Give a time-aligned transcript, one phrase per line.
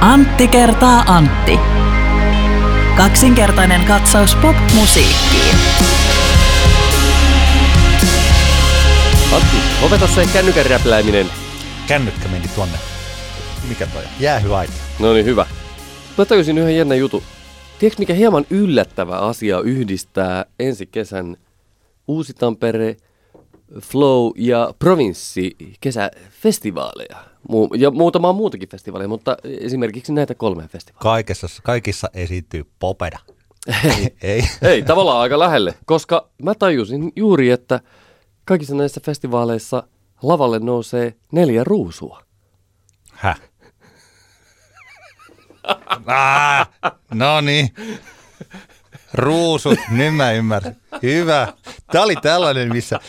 [0.00, 1.58] Antti kertaa Antti.
[2.96, 5.56] Kaksinkertainen katsaus pop-musiikkiin.
[9.34, 11.26] Antti, lopeta se kännykän räplääminen.
[11.86, 12.78] Kännykkä meni tuonne.
[13.68, 14.10] Mikä toi on?
[14.20, 14.72] Jäähyaita.
[14.98, 15.46] No niin, hyvä.
[16.18, 17.22] Mä tajusin yhden jännän jutun.
[17.78, 21.36] Tiedätkö, mikä hieman yllättävä asia yhdistää ensi kesän
[22.08, 22.96] Uusi-Tampere,
[23.80, 27.16] Flow ja Provinssi kesäfestivaaleja?
[27.50, 31.02] Mu- ja muutamaa muutakin festivaaleja, mutta esimerkiksi näitä kolme festivaaleja.
[31.02, 33.18] Kaikessa, kaikissa esiintyy popeda.
[33.84, 34.16] Ei.
[34.22, 34.42] Ei.
[34.62, 37.80] Ei, tavallaan aika lähelle, koska mä tajusin juuri, että
[38.44, 39.82] kaikissa näissä festivaaleissa
[40.22, 42.22] lavalle nousee neljä ruusua.
[43.12, 43.40] Häh?
[46.06, 46.68] Ah,
[47.14, 47.68] no niin.
[49.14, 50.76] Ruusut, nyt mä ymmärrän.
[51.02, 51.52] Hyvä.
[51.92, 53.00] Tämä oli tällainen, missä,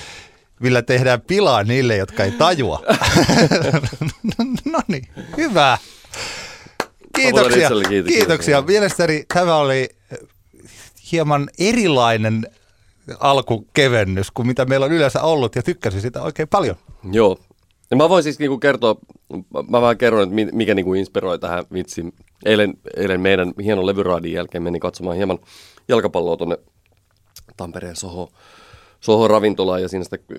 [0.59, 2.83] millä tehdään pilaa niille, jotka ei tajua.
[4.71, 5.77] no niin, hyvä.
[7.15, 7.69] Kiitoksia.
[8.07, 8.61] Kiitoksia.
[8.61, 9.89] Mielestäni tämä oli
[11.11, 12.47] hieman erilainen
[13.19, 16.75] alkukevennys kuin mitä meillä on yleensä ollut ja tykkäsin sitä oikein paljon.
[17.11, 17.37] Joo.
[17.91, 18.95] Ja mä voin siis niinku kertoa,
[19.69, 22.13] mä vähän kerron, että mi- mikä niinku inspiroi tähän vitsiin.
[22.45, 25.39] Eilen, eilen meidän hienon levyraadin jälkeen menin katsomaan hieman
[25.87, 26.57] jalkapalloa tuonne
[27.57, 28.29] Tampereen Soho,
[29.01, 30.37] Soho ravintolaan ja siinä sitten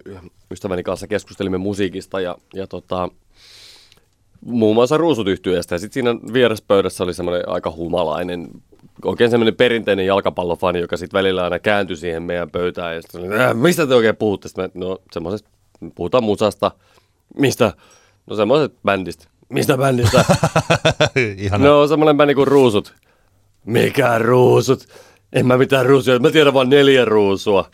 [0.50, 3.08] ystäväni kanssa keskustelimme musiikista ja, ja tota,
[4.44, 5.74] muun muassa ruusut yhtyeestä.
[5.74, 8.48] Ja sitten siinä vieressä pöydässä oli semmoinen aika humalainen,
[9.04, 12.94] oikein semmoinen perinteinen jalkapallofani, joka sitten välillä aina kääntyi siihen meidän pöytään.
[12.94, 14.48] Ja sitten oli, äh, mistä te oikein puhutte?
[14.48, 15.48] Sitten mä, no semmoisesta,
[15.94, 16.70] puhutaan musasta.
[17.36, 17.72] Mistä?
[18.26, 19.28] No semmoisesta bändistä.
[19.48, 20.24] Mistä bändistä?
[21.58, 22.94] No semmoinen bändi kuin Ruusut.
[23.64, 24.86] Mikä Ruusut?
[25.32, 27.70] En mä mitään ruusuja, mä tiedän vain neljä ruusua.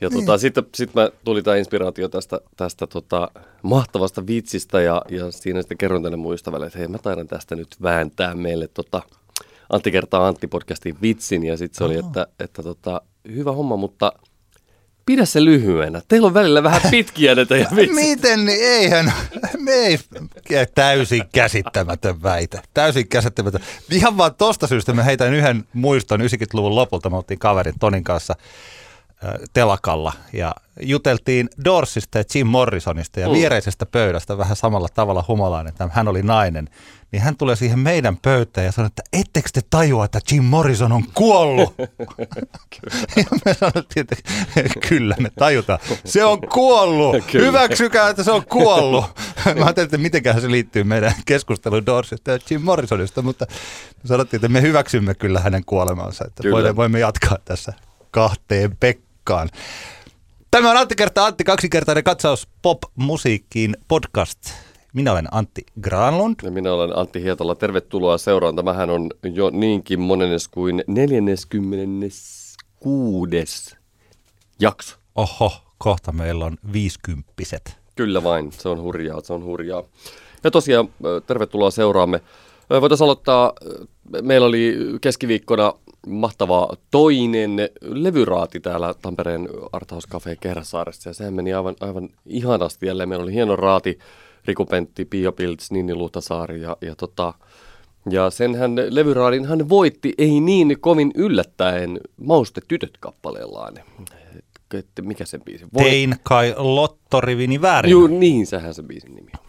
[0.00, 3.30] Ja tota, sitten sit mä tuli tämä inspiraatio tästä, tästä tota,
[3.62, 7.56] mahtavasta vitsistä ja, ja siinä sitten kerron tänne mun ystävälle, että hei mä taidan tästä
[7.56, 9.02] nyt vääntää meille tota,
[9.70, 14.12] Antti kertaa Antti podcastin vitsin ja sitten se oli, että, että tota, hyvä homma, mutta
[15.06, 16.02] pidä se lyhyenä.
[16.08, 17.94] Teillä on välillä vähän pitkiä ne teidän vitsit.
[17.94, 19.12] Miten, niin eihän,
[19.58, 19.98] me ei,
[20.74, 23.60] täysin käsittämätön väite, täysin käsittämätön.
[23.90, 28.34] Ihan vaan tosta syystä mä heitän yhden muiston 90-luvun lopulta, me oltiin kaverin Tonin kanssa
[29.52, 33.34] telakalla ja juteltiin Dorsista ja Jim Morrisonista ja Mm.
[33.34, 36.68] viereisestä pöydästä vähän samalla tavalla humalainen, että hän oli nainen.
[37.12, 40.92] Niin hän tulee siihen meidän pöytään ja sanoi, että ettekö te tajua, että Jim Morrison
[40.92, 41.74] on kuollut?
[43.16, 44.16] ja me sanottiin, että
[44.88, 45.78] kyllä me tajutaan.
[46.04, 47.24] Se on kuollut.
[47.32, 47.46] Kyllä.
[47.46, 49.04] Hyväksykää, että se on kuollut.
[49.44, 53.46] Mä ajattelin, että mitenköhän se liittyy meidän keskusteluun Dorsista ja Jim Morrisonista, mutta
[53.86, 56.24] me sanottiin, että me hyväksymme kyllä hänen kuolemansa.
[56.26, 56.54] Että Kyllä.
[56.54, 57.72] voimme, voimme jatkaa tässä
[58.10, 59.05] kahteen Pekkaan.
[60.50, 64.38] Tämä on Antti kertaa Antti, kaksinkertainen katsaus pop-musiikkiin podcast.
[64.92, 66.34] Minä olen Antti Granlund.
[66.42, 67.54] Ja minä olen Antti Hietala.
[67.54, 68.56] Tervetuloa seuraan.
[68.56, 73.76] Tämähän on jo niinkin monennes kuin 46.
[74.60, 74.96] jakso.
[75.14, 77.76] Oho, kohta meillä on viisikymppiset.
[77.96, 79.82] Kyllä vain, se on hurjaa, se on hurjaa.
[80.44, 80.88] Ja tosiaan,
[81.26, 82.20] tervetuloa seuraamme.
[82.70, 83.52] Voitaisiin aloittaa,
[84.22, 85.72] meillä oli keskiviikkona
[86.06, 87.50] mahtava toinen
[87.82, 91.10] levyraati täällä Tampereen Arthouse Cafe Kehräsaaressa.
[91.10, 93.08] Ja sehän meni aivan, aivan ihanasti jälleen.
[93.08, 93.98] Meillä oli hieno raati,
[94.44, 97.34] Riku Pentti, Pia Pilts, Ninni Luhtasaari ja, ja tota,
[98.10, 103.74] ja senhän levyraadin hän voitti, ei niin kovin yllättäen, Mauste tytöt kappaleellaan.
[104.74, 105.66] Että Mikä sen biisi?
[105.74, 107.90] Voi- Tein kai lottorivini väärin.
[107.90, 109.44] Juu, niin sehän se biisin nimi on.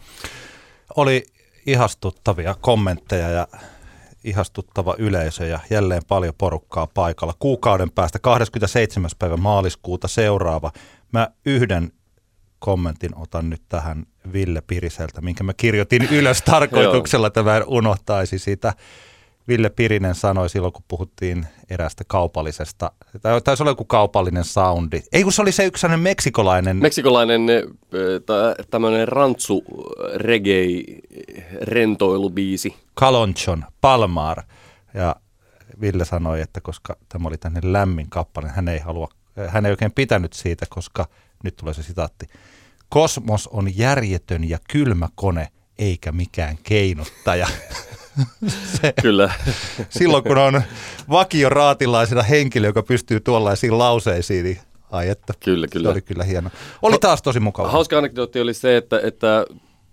[0.96, 1.22] Oli
[1.66, 3.46] ihastuttavia kommentteja ja
[4.24, 7.34] ihastuttava yleisö ja jälleen paljon porukkaa paikalla.
[7.38, 9.10] Kuukauden päästä 27.
[9.18, 10.72] päivä maaliskuuta seuraava.
[11.12, 11.92] Mä yhden
[12.58, 18.38] kommentin otan nyt tähän Ville Piriseltä, minkä mä kirjoitin ylös tarkoituksella, että mä en unohtaisi
[18.38, 18.74] sitä.
[19.48, 22.92] Ville Pirinen sanoi silloin, kun puhuttiin eräästä kaupallisesta,
[23.22, 25.02] tai taisi olla joku kaupallinen soundi.
[25.12, 27.40] Ei kun se oli se yksi sellainen meksikolainen, Meksikolainen
[28.70, 29.64] tämmöinen rantsu
[30.14, 30.82] reggae
[31.62, 32.74] rentoilubiisi.
[32.98, 34.42] Calonchon Palmar.
[34.94, 35.16] Ja
[35.80, 39.08] Ville sanoi, että koska tämä oli tänne lämmin kappale, hän ei halua,
[39.48, 41.08] hän ei oikein pitänyt siitä, koska
[41.44, 42.26] nyt tulee se sitaatti.
[42.88, 45.48] Kosmos on järjetön ja kylmä kone,
[45.78, 47.48] eikä mikään keinottaja.
[48.80, 49.32] se, Kyllä.
[49.88, 50.62] silloin kun on
[51.10, 54.58] vakioraatilaisena henkilö, joka pystyy tuollaisiin lauseisiin, niin
[54.90, 55.90] ai että, Kyllä, se kyllä.
[55.90, 56.50] oli kyllä hieno.
[56.82, 57.70] Oli taas tosi mukava.
[57.70, 59.44] Hauska anekdootti oli se, että, että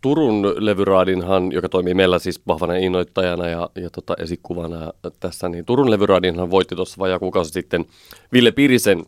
[0.06, 5.92] Turun levyraadinhan, joka toimii meillä siis vahvana innoittajana ja, ja tota esikuvana tässä, niin Turun
[5.92, 7.86] levyraadinhan voitti tuossa vajaa kuukausi sitten
[8.34, 9.06] Ville Pirisen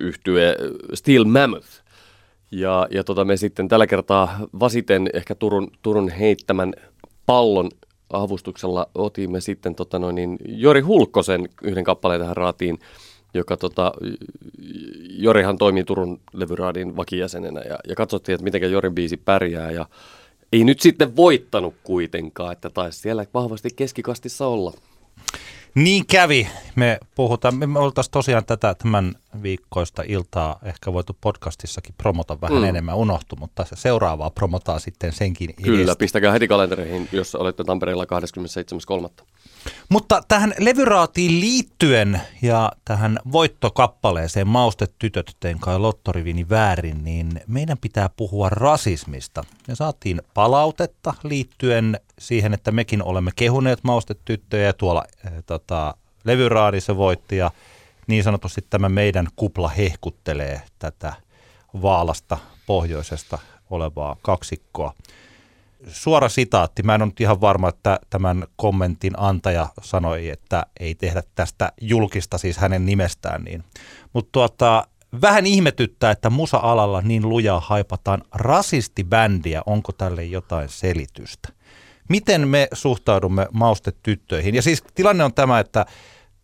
[0.00, 0.56] yhtye
[0.94, 1.68] Steel Mammoth.
[2.50, 6.72] Ja, ja tota me sitten tällä kertaa vasiten ehkä Turun, Turun heittämän
[7.26, 7.70] pallon
[8.12, 12.78] avustuksella otimme sitten tota noin, niin Jori Hulkkosen yhden kappaleen tähän raatiin,
[13.34, 13.92] joka tota,
[15.08, 19.86] Jorihan toimii Turun levyraadin vakijäsenenä ja, ja katsottiin, että miten Jorin biisi pärjää ja
[20.52, 24.72] ei nyt sitten voittanut kuitenkaan, että taisi siellä vahvasti keskikastissa olla.
[25.74, 26.48] Niin kävi.
[26.76, 32.64] Me puhutaan, me oltaisiin tosiaan tätä tämän viikkoista iltaa ehkä voitu podcastissakin promota vähän mm.
[32.64, 35.98] enemmän, unohtu, mutta se seuraavaa promotaan sitten senkin Kyllä, edestä.
[35.98, 39.24] pistäkää heti kalentereihin, jos olette Tampereella 27.3.
[39.88, 47.78] Mutta tähän levyraatiin liittyen ja tähän voittokappaleeseen Maustet tytöt teen kai Lottorivini väärin, niin meidän
[47.78, 49.44] pitää puhua rasismista.
[49.68, 55.94] Me saatiin palautetta liittyen siihen, että mekin olemme kehuneet Maustet tyttöjä ja tuolla äh, tota,
[56.24, 57.50] levyraadi se voitti ja
[58.06, 61.12] niin sanotusti tämä meidän kupla hehkuttelee tätä
[61.82, 63.38] vaalasta pohjoisesta
[63.70, 64.94] olevaa kaksikkoa
[65.86, 66.82] suora sitaatti.
[66.82, 72.38] Mä en ole ihan varma, että tämän kommentin antaja sanoi, että ei tehdä tästä julkista,
[72.38, 73.44] siis hänen nimestään.
[73.44, 73.64] Niin.
[74.12, 74.86] Mutta tuota,
[75.22, 79.62] vähän ihmetyttää, että musa-alalla niin lujaa haipataan rasistibändiä.
[79.66, 81.48] Onko tälle jotain selitystä?
[82.08, 84.54] Miten me suhtaudumme maustetyttöihin?
[84.54, 85.86] Ja siis tilanne on tämä, että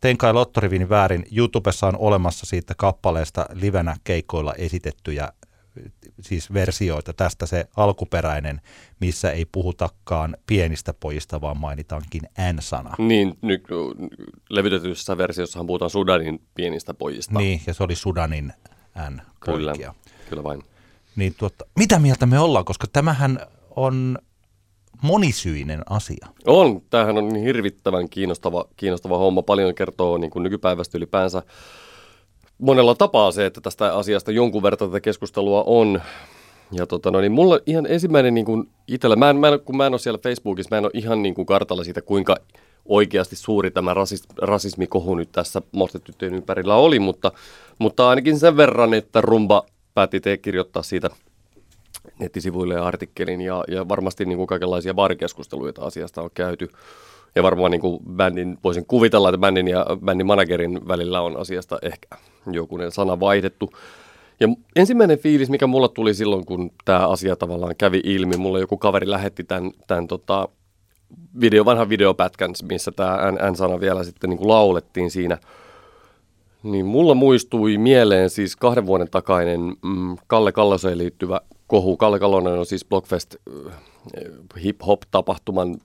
[0.05, 1.27] Tein kai Lottorivin väärin.
[1.37, 5.33] YouTubessa on olemassa siitä kappaleesta livenä keikoilla esitettyjä
[6.21, 7.13] siis versioita.
[7.13, 8.61] Tästä se alkuperäinen,
[9.01, 12.23] missä ei puhutakaan pienistä pojista, vaan mainitaankin
[12.53, 12.95] N-sana.
[12.99, 13.65] Niin, nyt
[14.51, 17.39] levytetyssäversiossahan puhutaan Sudanin pienistä pojista.
[17.39, 18.53] Niin, ja se oli Sudanin
[19.11, 19.73] n Kyllä,
[20.31, 20.63] kyllä vain.
[21.17, 23.39] Niin tuota, mitä mieltä me ollaan, koska tämähän
[23.77, 24.19] on
[25.03, 26.27] monisyinen asia.
[26.47, 29.43] On, tämähän on hirvittävän kiinnostava, kiinnostava homma.
[29.43, 31.43] Paljon kertoo niin kuin nykypäivästä ylipäänsä
[32.59, 36.03] monella tapaa se, että tästä asiasta jonkun verran tätä keskustelua on.
[36.73, 39.77] Ja tota, no, niin mulla ihan ensimmäinen niin kuin itsellä, mä en, mä en, kun
[39.77, 42.37] mä en ole siellä Facebookissa, mä en ole ihan niin kuin kartalla siitä, kuinka
[42.85, 47.33] oikeasti suuri tämä rasis, rasismikohu nyt tässä mostetyttöjen ympärillä oli, mutta,
[47.79, 51.11] mutta ainakin sen verran, että Rumba päätti te kirjoittaa siitä
[52.19, 56.69] nettisivuille ja artikkelin ja, ja varmasti niin kuin kaikenlaisia baarikeskusteluita asiasta on käyty.
[57.35, 61.79] Ja varmaan niin kuin bändin, voisin kuvitella, että bändin ja bändin managerin välillä on asiasta
[61.83, 62.17] ehkä
[62.53, 63.71] jokunen sana vaihdettu.
[64.41, 68.77] Ja ensimmäinen fiilis, mikä mulla tuli silloin, kun tämä asia tavallaan kävi ilmi, mulla joku
[68.77, 70.49] kaveri lähetti tämän, tämän tota,
[71.41, 73.19] video, vanhan videopätkän, missä tämä
[73.51, 75.39] N-sana vielä sitten niin kuin laulettiin siinä.
[76.63, 81.97] Niin mulla muistui mieleen siis kahden vuoden takainen mm, Kalle Kalloseen liittyvä kohu.
[81.97, 83.35] Kalle Kallonen on siis Blockfest
[83.67, 83.75] äh,
[84.63, 85.77] hip-hop-tapahtuman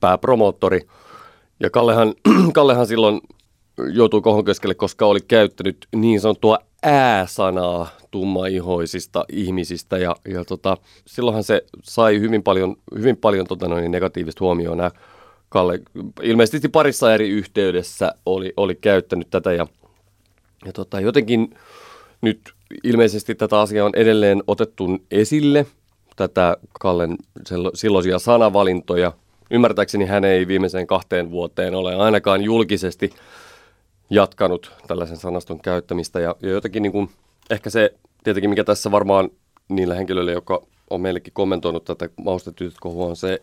[0.00, 0.80] pääpromoottori.
[1.60, 2.14] Ja Kallehan,
[2.54, 3.20] Kallehan silloin
[3.92, 9.98] joutui kohon keskelle, koska oli käyttänyt niin sanottua ää-sanaa tummaihoisista ihmisistä.
[9.98, 14.90] Ja, ja tota, silloinhan se sai hyvin paljon, hyvin paljon tota noin, negatiivista huomioon.
[15.48, 15.80] Kalle
[16.22, 19.66] ilmeisesti parissa eri yhteydessä oli, oli käyttänyt tätä ja,
[20.64, 21.54] ja tota, jotenkin
[22.20, 22.40] nyt
[22.84, 25.66] ilmeisesti tätä asiaa on edelleen otettu esille,
[26.16, 27.16] tätä Kallen
[27.74, 29.12] silloisia sanavalintoja.
[29.50, 33.10] Ymmärtääkseni hän ei viimeiseen kahteen vuoteen ole ainakaan julkisesti
[34.10, 36.20] jatkanut tällaisen sanaston käyttämistä.
[36.20, 37.10] Ja, ja jotenkin niin kuin,
[37.50, 39.30] ehkä se tietenkin, mikä tässä varmaan
[39.68, 43.40] niillä henkilöillä, jotka on meillekin kommentoinut tätä maustetytöt kohua, on se,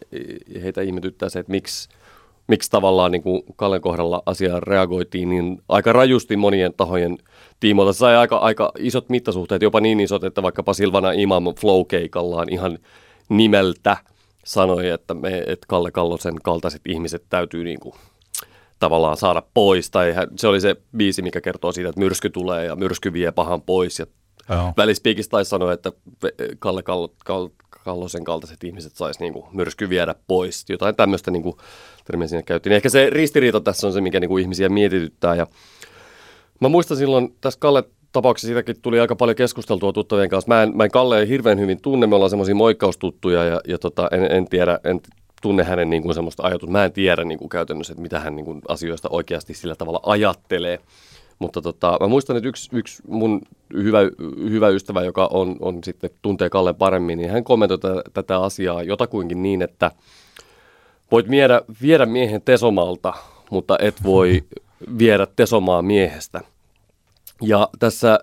[0.63, 1.89] heitä ihmetyttää se, että miksi,
[2.47, 7.17] miksi tavallaan niin kuin Kallen kohdalla asiaan reagoitiin niin aika rajusti monien tahojen
[7.59, 7.93] tiimoilta.
[7.93, 12.79] Se sai aika, aika isot mittasuhteet, jopa niin isot, että vaikkapa Silvana Imam Flow-keikallaan ihan
[13.29, 13.97] nimeltä
[14.45, 17.95] sanoi, että, me, että Kalle Kallosen kaltaiset ihmiset täytyy niin kuin
[18.79, 19.91] tavallaan saada pois.
[19.91, 23.61] Tai se oli se biisi, mikä kertoo siitä, että myrsky tulee ja myrsky vie pahan
[23.61, 23.99] pois.
[23.99, 24.05] Ja
[24.77, 25.91] välispiikissä taisi sanoa, että
[26.59, 30.65] Kalle Kallo, Kall, Kallosen kaltaiset ihmiset saisi niin myrsky viedä pois.
[30.69, 31.43] Jotain tämmöistä niin
[32.05, 32.73] termiä siinä käytiin.
[32.73, 35.35] Ehkä se ristiriita tässä on se, mikä niin kuin ihmisiä mietityttää.
[35.35, 35.47] Ja
[36.61, 40.53] mä muistan silloin tässä Kalle tapauksessa siitäkin tuli aika paljon keskusteltua tuttavien kanssa.
[40.53, 44.07] Mä en, mä en Kalle hirveän hyvin tunne, me ollaan semmoisia moikkaustuttuja ja, ja tota,
[44.11, 45.01] en, en, tiedä, en
[45.47, 46.71] tunne hänen niin kuin semmoista ajatusta.
[46.71, 49.99] Mä en tiedä niin kuin käytännössä, että mitä hän niin kuin asioista oikeasti sillä tavalla
[50.03, 50.79] ajattelee.
[51.39, 53.41] Mutta tota, mä muistan, että yksi, yksi mun
[53.73, 53.99] hyvä,
[54.49, 58.83] hyvä ystävä, joka on, on sitten tuntee Kalle paremmin, niin hän kommentoi tätä, tätä asiaa
[58.83, 59.91] jotakuinkin niin, että
[61.11, 63.13] voit viedä, viedä miehen tesomalta,
[63.51, 64.43] mutta et voi
[64.99, 66.41] viedä tesomaa miehestä.
[67.41, 68.19] Ja tässä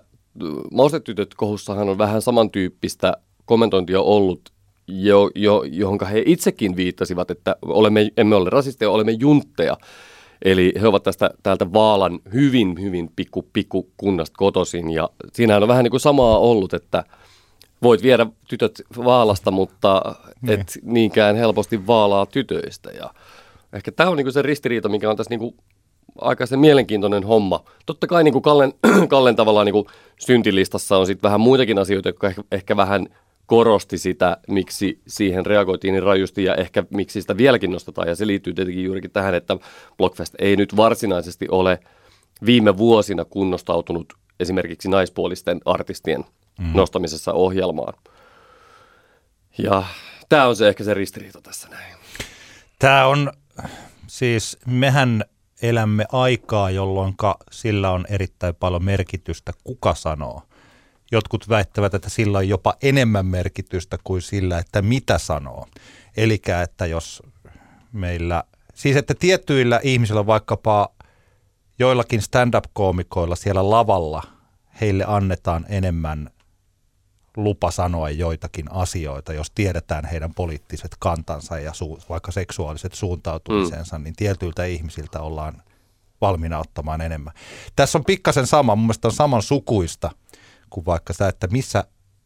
[0.71, 3.13] Maustetytöt kohussahan on vähän samantyyppistä
[3.45, 4.54] kommentointia ollut
[4.87, 9.77] jo, jo, johon he itsekin viittasivat, että olemme, emme ole rasisteja, olemme juntteja.
[10.45, 14.91] Eli he ovat tästä täältä Vaalan hyvin, hyvin pikku, pikku kunnasta kotoisin.
[14.91, 17.03] Ja siinähän on vähän niin kuin samaa ollut, että
[17.83, 20.59] voit viedä tytöt Vaalasta, mutta niin.
[20.59, 22.91] et niinkään helposti Vaalaa tytöistä.
[22.91, 23.13] Ja
[23.73, 25.55] ehkä tämä on niin kuin se ristiriita, mikä on tässä niin kuin
[26.21, 27.63] aika se mielenkiintoinen homma.
[27.85, 28.73] Totta kai niin kuin Kallen,
[29.07, 29.85] Kallen tavallaan niin kuin
[30.19, 33.07] syntilistassa on sitten vähän muitakin asioita, jotka ehkä, ehkä vähän
[33.45, 38.07] korosti sitä, miksi siihen reagoitiin niin rajusti ja ehkä miksi sitä vieläkin nostetaan.
[38.07, 39.57] Ja se liittyy tietenkin juurikin tähän, että
[39.97, 41.79] Blockfest ei nyt varsinaisesti ole
[42.45, 46.25] viime vuosina kunnostautunut esimerkiksi naispuolisten artistien
[46.59, 46.71] mm.
[46.73, 47.93] nostamisessa ohjelmaan.
[49.57, 49.83] Ja
[50.29, 51.95] tämä on se ehkä se ristiriita tässä näin.
[52.79, 53.31] Tämä on
[54.07, 55.23] siis, mehän
[55.61, 57.13] elämme aikaa, jolloin
[57.51, 60.41] sillä on erittäin paljon merkitystä, kuka sanoo.
[61.15, 65.67] Jotkut väittävät, että sillä on jopa enemmän merkitystä kuin sillä, että mitä sanoo.
[66.17, 67.23] Eli että jos
[67.91, 68.43] meillä,
[68.73, 70.89] siis että tiettyillä ihmisillä vaikkapa
[71.79, 74.23] joillakin stand-up-koomikoilla siellä lavalla,
[74.81, 76.29] heille annetaan enemmän
[77.37, 84.03] lupa sanoa joitakin asioita, jos tiedetään heidän poliittiset kantansa ja su- vaikka seksuaaliset suuntautumisensa, mm.
[84.03, 85.61] niin tietyiltä ihmisiltä ollaan
[86.21, 87.33] valmiina ottamaan enemmän.
[87.75, 90.11] Tässä on pikkasen sama, mun mielestä on saman sukuista
[90.75, 91.83] kuin vaikka sitä, että missä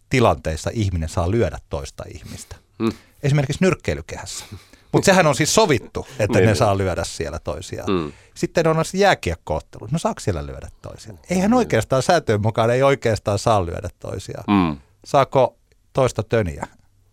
[0.10, 2.56] tilanteissa ihminen saa lyödä toista ihmistä.
[2.80, 2.92] Mm.
[3.24, 4.46] Esimerkiksi nyrkkeilykehässä.
[4.92, 6.56] Mutta sehän on siis sovittu, että niin, ne niin.
[6.56, 7.92] saa lyödä siellä toisiaan.
[7.92, 8.12] Mm.
[8.34, 9.88] Sitten on siis jääkiekkoottelu.
[9.92, 11.20] No saako siellä lyödä toisiaan?
[11.30, 14.44] Eihän oikeastaan sääntöjen mukaan ei oikeastaan saa lyödä toisiaan.
[14.48, 15.58] Mm saako
[15.94, 16.68] toista töniä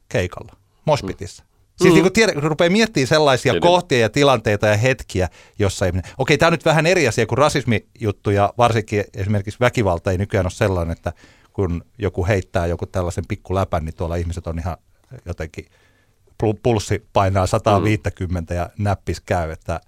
[0.09, 1.45] keikalla, mospitissa.
[1.77, 2.03] Siis mm.
[2.03, 3.63] niin tiedä, kun rupeaa miettimään sellaisia Kyllä.
[3.63, 5.29] kohtia ja tilanteita ja hetkiä,
[5.59, 10.11] jossa ei Okei, tämä on nyt vähän eri asia kuin rasismijuttu ja varsinkin esimerkiksi väkivalta
[10.11, 11.13] ei nykyään ole sellainen, että
[11.53, 14.77] kun joku heittää joku tällaisen pikkuläpän, niin tuolla ihmiset on ihan
[15.27, 15.67] jotenkin,
[16.63, 18.59] pulssi painaa 150 mm.
[18.59, 19.51] ja näppis käy.
[19.51, 19.81] Että,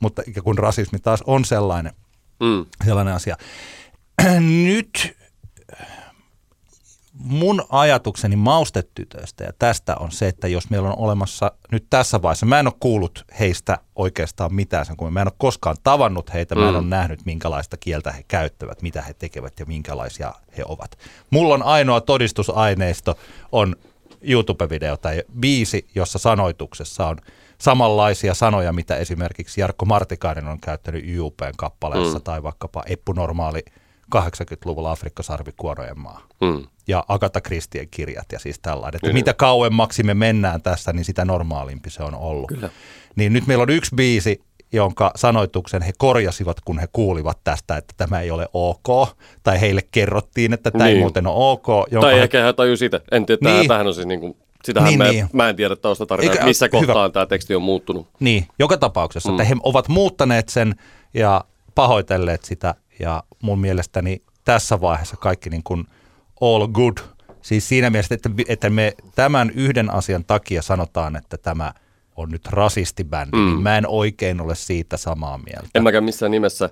[0.00, 1.92] mutta kun rasismi taas on sellainen,
[2.40, 2.66] mm.
[2.84, 3.36] sellainen asia.
[4.64, 5.15] Nyt
[7.18, 12.46] mun ajatukseni maustetytöistä ja tästä on se, että jos meillä on olemassa nyt tässä vaiheessa,
[12.46, 16.54] mä en ole kuullut heistä oikeastaan mitään sen, kun mä en ole koskaan tavannut heitä,
[16.54, 16.60] mm.
[16.60, 16.78] mä en mm.
[16.78, 20.98] ole nähnyt minkälaista kieltä he käyttävät, mitä he tekevät ja minkälaisia he ovat.
[21.30, 23.18] Mulla on ainoa todistusaineisto
[23.52, 23.76] on
[24.22, 27.16] YouTube-video tai biisi, jossa sanoituksessa on
[27.58, 32.24] samanlaisia sanoja, mitä esimerkiksi Jarkko Martikainen on käyttänyt YUPn kappaleessa mm.
[32.24, 33.64] tai vaikkapa Eppu Normaali
[34.14, 36.26] 80-luvulla Afrikkasarvi Kuorojen maa.
[36.40, 39.00] Mm ja Agatha Christien kirjat ja siis tällainen.
[39.02, 42.48] Että mitä kauemmaksi me mennään tässä, niin sitä normaalimpi se on ollut.
[42.48, 42.70] Kyllä.
[43.16, 44.40] Niin nyt meillä on yksi biisi,
[44.72, 49.08] jonka sanoituksen he korjasivat, kun he kuulivat tästä, että tämä ei ole ok,
[49.42, 50.96] tai heille kerrottiin, että tämä niin.
[50.96, 51.66] ei muuten ole ok.
[51.90, 52.22] Jonka tai he...
[52.22, 53.00] ehkä he taju sitä.
[53.10, 53.68] En tiedä, niin.
[53.68, 55.28] tämähän on siis niin kuin Sitähän niin, mä, niin.
[55.32, 58.08] mä en tiedä taustatarinaa, Eikä, missä kohtaan tämä teksti on muuttunut.
[58.20, 59.34] Niin, joka tapauksessa, mm.
[59.34, 60.74] että he ovat muuttaneet sen
[61.14, 61.44] ja
[61.74, 65.84] pahoitelleet sitä ja mun mielestäni tässä vaiheessa kaikki niin kuin–
[66.40, 66.98] all good.
[67.42, 71.72] Siis siinä mielessä, että, että me tämän yhden asian takia sanotaan, että tämä
[72.16, 73.50] on nyt rasistibändi, niin mm.
[73.50, 75.68] niin mä en oikein ole siitä samaa mieltä.
[75.74, 76.70] En mäkään missään nimessä.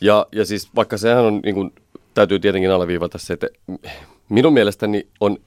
[0.00, 1.70] Ja, ja siis vaikka sehän on, niin kuin,
[2.14, 3.46] täytyy tietenkin alleviivata se, että
[4.28, 5.38] minun mielestäni on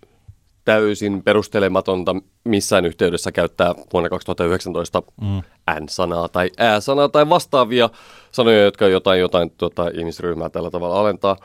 [0.71, 5.41] täysin perustelematonta missään yhteydessä käyttää vuonna 2019 mm.
[5.79, 7.89] N-sanaa tai Ä-sanaa tai vastaavia
[8.31, 11.37] sanoja, jotka jotain, jotain tota, ihmisryhmää tällä tavalla alentaa.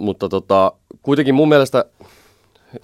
[0.00, 1.84] Mutta tota, kuitenkin mun mielestä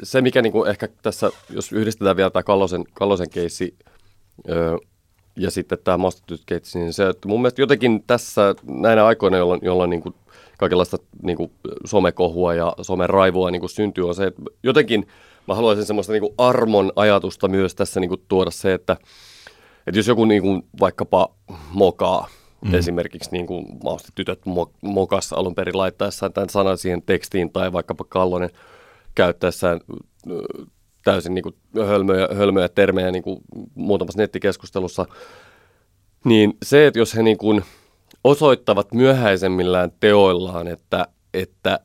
[0.02, 3.74] se, mikä niinku ehkä tässä, jos yhdistetään vielä tämä Kallosen, Kallosen keissi
[4.48, 4.76] öö,
[5.36, 9.60] ja sitten tämä Mastetyt keissi, niin se, että mun mielestä jotenkin tässä näinä aikoina, jolloin,
[9.62, 10.14] jolloin niinku
[10.58, 11.52] kaikenlaista niinku
[11.84, 15.06] somekohua ja someraivua niinku syntyy, on se, että jotenkin
[15.48, 18.96] mä haluaisin semmoista niinku armon ajatusta myös tässä niinku tuoda se, että,
[19.86, 21.34] että jos joku niinku vaikkapa
[21.72, 22.28] mokaa,
[22.64, 22.74] Mm.
[22.74, 23.66] Esimerkiksi niin kuin
[24.14, 24.40] tytöt
[24.82, 28.50] mokas alun perin laittaessaan tämän sanan siihen tekstiin tai vaikkapa Kallonen
[29.14, 29.80] käyttäessään
[31.04, 31.54] täysin niin kuin
[31.86, 33.40] hölmöjä, hölmöjä termejä niin kuin
[33.74, 35.06] muutamassa nettikeskustelussa,
[36.24, 37.64] niin se, että jos he niin kuin
[38.24, 41.80] osoittavat myöhäisemmillään teoillaan, että, että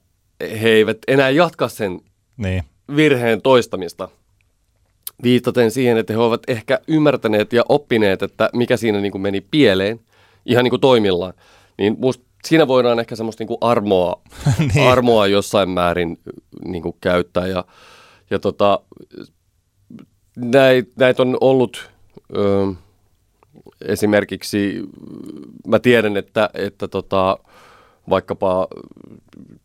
[0.62, 2.00] he eivät enää jatka sen
[2.38, 2.64] niin.
[2.96, 4.10] Virheen toistamista,
[5.24, 9.42] viitaten siihen, että he ovat ehkä ymmärtäneet ja oppineet, että mikä siinä niin kuin meni
[9.52, 10.00] pieleen,
[10.46, 11.34] ihan niin kuin toimillaan.
[11.78, 14.22] Niin musta siinä voidaan ehkä semmoista niin kuin armoa,
[14.74, 14.88] niin.
[14.88, 16.20] armoa jossain määrin
[16.66, 17.48] niin kuin käyttää.
[17.48, 17.66] Ja,
[18.30, 18.80] ja tota,
[20.36, 21.90] näitä näit on ollut
[22.36, 22.74] ö,
[23.82, 24.84] esimerkiksi,
[25.68, 27.38] mä tiedän, että, että tota,
[28.10, 28.68] vaikkapa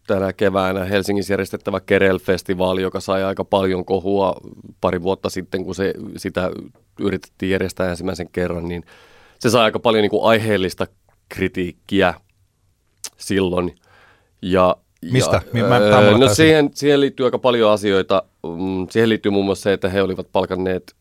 [0.06, 4.34] tänä keväänä Helsingissä järjestettävä Kerel-festivaali, joka sai aika paljon kohua
[4.80, 6.50] pari vuotta sitten, kun se, sitä
[7.00, 8.84] yritettiin järjestää ensimmäisen kerran, niin–
[9.44, 10.86] se sai aika paljon niin kuin aiheellista
[11.28, 12.14] kritiikkiä
[13.16, 13.74] silloin.
[14.42, 14.76] Ja,
[15.12, 15.42] Mistä?
[15.54, 18.22] Ja, Mä, öö, no siihen, siihen liittyy aika paljon asioita.
[18.42, 20.94] Mm, siihen liittyy muun muassa se, että he olivat palkanneet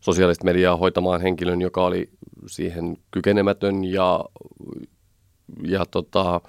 [0.00, 2.10] sosiaalista mediaa hoitamaan henkilön, joka oli
[2.46, 4.24] siihen kykenemätön ja,
[5.62, 6.40] ja tota,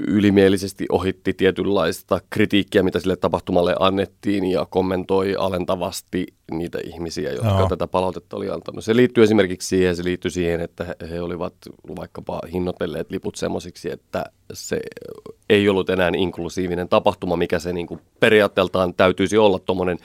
[0.00, 7.68] ylimielisesti ohitti tietynlaista kritiikkiä, mitä sille tapahtumalle annettiin ja kommentoi alentavasti niitä ihmisiä, jotka Joo.
[7.68, 8.84] tätä palautetta oli antanut.
[8.84, 11.54] Se liittyy esimerkiksi siihen, se liittyy siihen, että he olivat
[11.96, 14.80] vaikkapa hinnoitelleet liput semmoisiksi, että se
[15.48, 19.98] ei ollut enää inklusiivinen tapahtuma, mikä se niin kuin periaatteeltaan täytyisi olla tuommoinen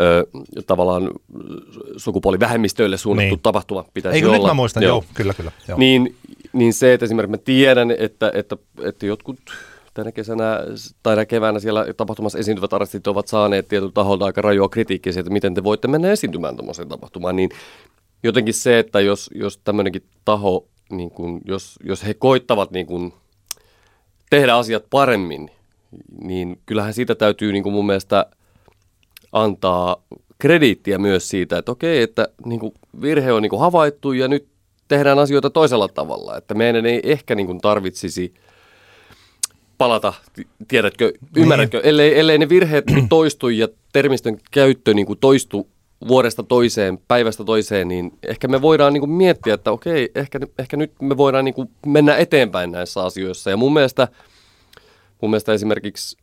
[0.00, 0.26] ö,
[0.66, 1.10] tavallaan
[1.96, 3.42] sukupuolivähemmistöille suunnattu niin.
[3.42, 4.38] tapahtuma pitäisi Eikö olla.
[4.38, 5.52] nyt mä muistan, joo, joo kyllä, kyllä.
[5.68, 5.78] Joo.
[5.78, 6.16] Niin,
[6.52, 9.38] niin se, että esimerkiksi mä tiedän, että, että, että jotkut
[9.94, 10.60] tänä kesänä
[11.02, 15.32] tai keväänä siellä tapahtumassa esiintyvät artistit ovat saaneet tietyllä taholta aika rajua kritiikkiä siitä, että
[15.32, 17.50] miten te voitte mennä esiintymään tuommoiseen tapahtumaan, niin
[18.22, 23.12] jotenkin se, että jos, jos tämmöinenkin taho, niin kun, jos, jos he koittavat niin kun,
[24.30, 25.50] tehdä asiat paremmin,
[26.22, 28.26] niin kyllähän siitä täytyy niin kun mun mielestä–
[29.32, 30.02] antaa
[30.38, 32.60] krediittiä myös siitä, että okei, että niin
[33.02, 34.48] virhe on niin havaittu ja nyt
[34.90, 36.36] tehdään asioita toisella tavalla.
[36.36, 38.34] Että meidän ei ehkä niin kuin tarvitsisi
[39.78, 40.12] palata,
[40.68, 41.86] tiedätkö, ymmärrätkö, niin.
[41.86, 45.68] ellei, ellei ne virheet toistu ja termistön käyttö niin kuin toistu
[46.08, 50.76] vuodesta toiseen, päivästä toiseen, niin ehkä me voidaan niin kuin miettiä, että okei, ehkä, ehkä
[50.76, 53.50] nyt me voidaan niin kuin mennä eteenpäin näissä asioissa.
[53.50, 54.08] Ja mun mielestä,
[55.22, 56.16] mun mielestä esimerkiksi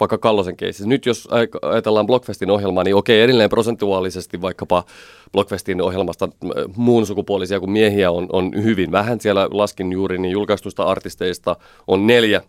[0.00, 0.88] vaikka Kallosen keisissä.
[0.88, 1.28] Nyt jos
[1.62, 4.84] ajatellaan Blockfestin ohjelmaa, niin okei, edelleen prosentuaalisesti vaikkapa
[5.32, 6.28] Blockfestin ohjelmasta
[6.76, 9.20] muun sukupuolisia kuin miehiä on, on hyvin vähän.
[9.20, 12.42] Siellä laskin juuri niin julkaistusta artisteista on neljä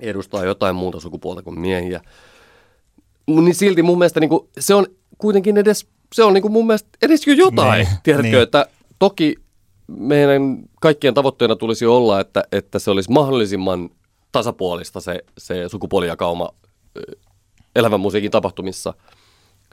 [0.00, 2.00] edustaa jotain muuta sukupuolta kuin miehiä.
[3.26, 4.86] Niin silti mun mielestä niin kuin, se on
[5.18, 7.86] kuitenkin edes, se on niin kuin mun mielestä edes jo jotain.
[7.86, 8.42] Niin, Tiedätkö, niin.
[8.42, 8.66] että
[8.98, 9.34] toki
[9.98, 13.90] meidän kaikkien tavoitteena tulisi olla, että, että se olisi mahdollisimman
[14.32, 16.50] tasapuolista se, se sukupuolijakauma
[17.76, 18.94] elävän musiikin tapahtumissa.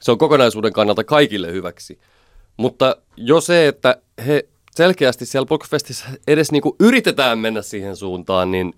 [0.01, 1.99] Se on kokonaisuuden kannalta kaikille hyväksi.
[2.57, 8.51] Mutta jo se, että he selkeästi siellä Blockfestissä edes niin kuin yritetään mennä siihen suuntaan,
[8.51, 8.73] niin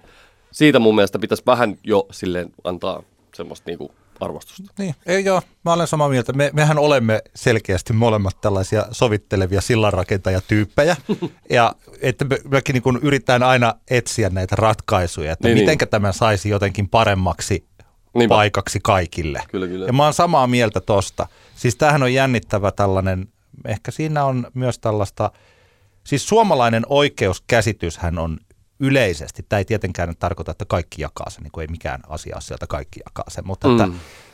[0.52, 3.04] siitä mun mielestä pitäisi vähän jo silleen antaa
[3.36, 4.74] semmoista niin kuin arvostusta.
[4.78, 6.34] Niin, ei joo, mä olen samaa mieltä.
[6.34, 10.96] Me, mehän olemme selkeästi molemmat tällaisia sovittelevia sillanrakentajatyyppejä.
[11.50, 15.92] ja että me, mekin niin yritetään aina etsiä näitä ratkaisuja, että niin, mitenkä niin.
[15.92, 17.68] tämä saisi jotenkin paremmaksi
[18.14, 18.36] Niinpä.
[18.36, 19.44] paikaksi kaikille.
[19.52, 19.86] Kyllä, kyllä.
[19.86, 21.28] Ja mä oon samaa mieltä tosta.
[21.56, 23.28] Siis tämähän on jännittävä tällainen,
[23.66, 25.32] ehkä siinä on myös tällaista,
[26.04, 28.38] siis suomalainen oikeuskäsityshän on
[28.80, 32.68] yleisesti, tämä ei tietenkään tarkoita, että kaikki jakaa sen, niin kuin ei mikään asia sieltä
[32.68, 33.74] kaikki jakaa sen, mutta mm.
[33.74, 33.90] että,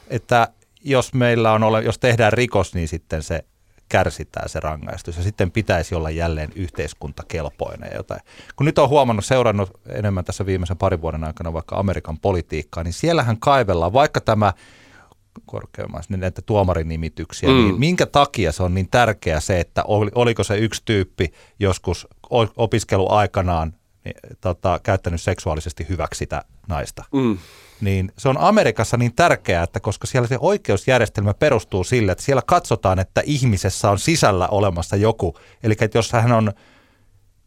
[0.10, 0.48] että
[0.84, 3.46] jos meillä on, ole, jos tehdään rikos, niin sitten se
[3.90, 8.22] kärsitään se rangaistus ja sitten pitäisi olla jälleen yhteiskuntakelpoinen jotain.
[8.56, 12.94] Kun nyt on huomannut, seurannut enemmän tässä viimeisen parin vuoden aikana vaikka Amerikan politiikkaa, niin
[12.94, 14.54] siellähän kaivellaan, vaikka tämä
[15.46, 17.56] korkeammassa, niin näitä tuomarinimityksiä, mm.
[17.56, 22.08] niin minkä takia se on niin tärkeä se, että oli, oliko se yksi tyyppi joskus
[22.58, 23.85] opiskeluaikanaan niin,
[24.42, 27.04] tota, käyttänyt seksuaalisesti hyväksi sitä naista.
[27.14, 27.38] Mm.
[27.82, 32.42] Niin se on Amerikassa niin tärkeää, että koska siellä se oikeusjärjestelmä perustuu sille, että siellä
[32.46, 35.38] katsotaan, että ihmisessä on sisällä olemassa joku.
[35.64, 36.54] Eli että jos hän on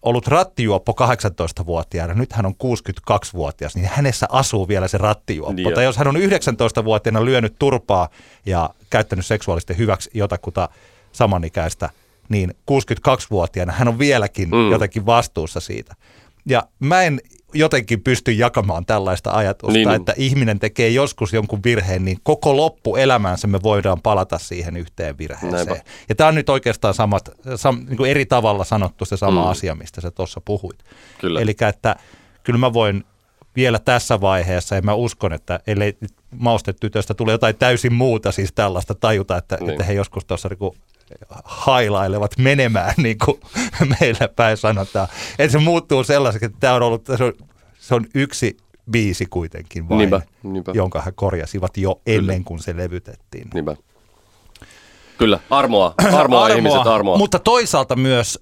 [0.02, 5.52] ollut rattijuoppo 18-vuotiaana, nyt hän on 62-vuotias, niin hänessä asuu vielä se rattijuoppo.
[5.52, 8.08] Niin tai jos hän on 19-vuotiaana lyönyt turpaa
[8.46, 10.68] ja käyttänyt seksuaalisesti hyväksi jotakuta
[11.12, 11.90] samanikäistä,
[12.28, 14.70] niin 62-vuotiaana hän on vieläkin mm.
[14.70, 15.94] jotenkin vastuussa siitä.
[16.48, 17.20] Ja mä en
[17.54, 23.46] jotenkin pysty jakamaan tällaista ajatusta, niin, että ihminen tekee joskus jonkun virheen, niin koko loppuelämänsä
[23.46, 25.52] me voidaan palata siihen yhteen virheeseen.
[25.52, 25.76] Näinpä.
[26.08, 29.50] Ja tämä on nyt oikeastaan samat, sam, niin kuin eri tavalla sanottu se sama mm.
[29.50, 30.78] asia, mistä sä tuossa puhuit.
[31.40, 31.96] Eli että
[32.42, 33.04] kyllä mä voin
[33.56, 35.96] vielä tässä vaiheessa, ja mä uskon, että ellei
[36.36, 39.70] maustetytöstä tule jotain täysin muuta, siis tällaista tajuta, että, niin.
[39.70, 40.74] että he joskus tuossa niin
[41.44, 43.40] hailailevat menemään, niin kuin
[44.00, 45.08] meillä päin sanotaan.
[45.38, 47.32] Että se muuttuu sellaiseksi, että tämä on ollut, se on,
[47.78, 48.56] se on yksi
[48.90, 50.72] biisi kuitenkin vain, niinpä, niinpä.
[50.74, 52.18] jonka he korjasivat jo Kyllä.
[52.18, 53.48] ennen kuin se levytettiin.
[53.54, 53.76] Niinpä.
[55.18, 57.18] Kyllä, armoa, armoa, armoa ihmiset, armoa.
[57.18, 58.38] Mutta toisaalta myös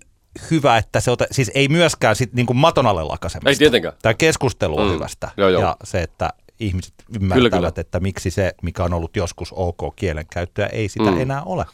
[0.51, 3.51] hyvä, että se ota, siis ei myöskään sit niin kuin maton alle lakasemista.
[3.51, 3.95] Ei tietenkään.
[4.03, 4.95] Tämä keskustelu on mm.
[4.95, 5.31] hyvästä.
[5.37, 5.63] Joo, joo.
[5.63, 7.73] Ja se, että ihmiset ymmärtävät, kyllä, kyllä.
[7.77, 11.21] että miksi se, mikä on ollut joskus ok kielenkäyttöä, ei sitä mm.
[11.21, 11.65] enää ole.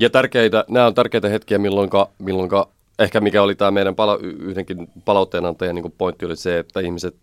[0.00, 2.50] Ja tärkeitä, nämä on tärkeitä hetkiä, milloin, milloin
[2.98, 7.16] ehkä mikä oli tämä meidän pala, yhdenkin palautteenantajan niin pointti oli se, että ihmiset,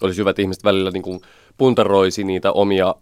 [0.00, 1.20] olisi hyvä, että ihmiset välillä niin kuin
[1.58, 2.94] puntaroisi niitä omia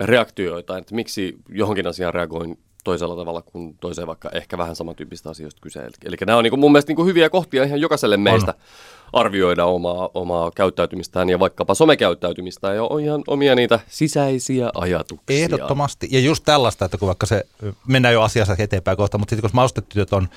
[0.00, 5.60] reaktioita, että miksi johonkin asiaan reagoin toisella tavalla kuin toiseen vaikka ehkä vähän samantyyppistä asioista
[5.60, 5.80] kyse.
[5.80, 8.54] Eli, eli nämä on niin kuin mun mielestä niin kuin hyviä kohtia ihan jokaiselle meistä
[8.56, 9.20] on.
[9.20, 15.36] arvioida omaa, omaa käyttäytymistään ja vaikkapa somekäyttäytymistään ja on ihan omia niitä sisäisiä ajatuksia.
[15.36, 16.08] Ehdottomasti.
[16.10, 17.46] Ja just tällaista, että kun vaikka se,
[17.86, 20.28] mennään jo asiassa eteenpäin kohta, mutta sitten kun maustetyöt on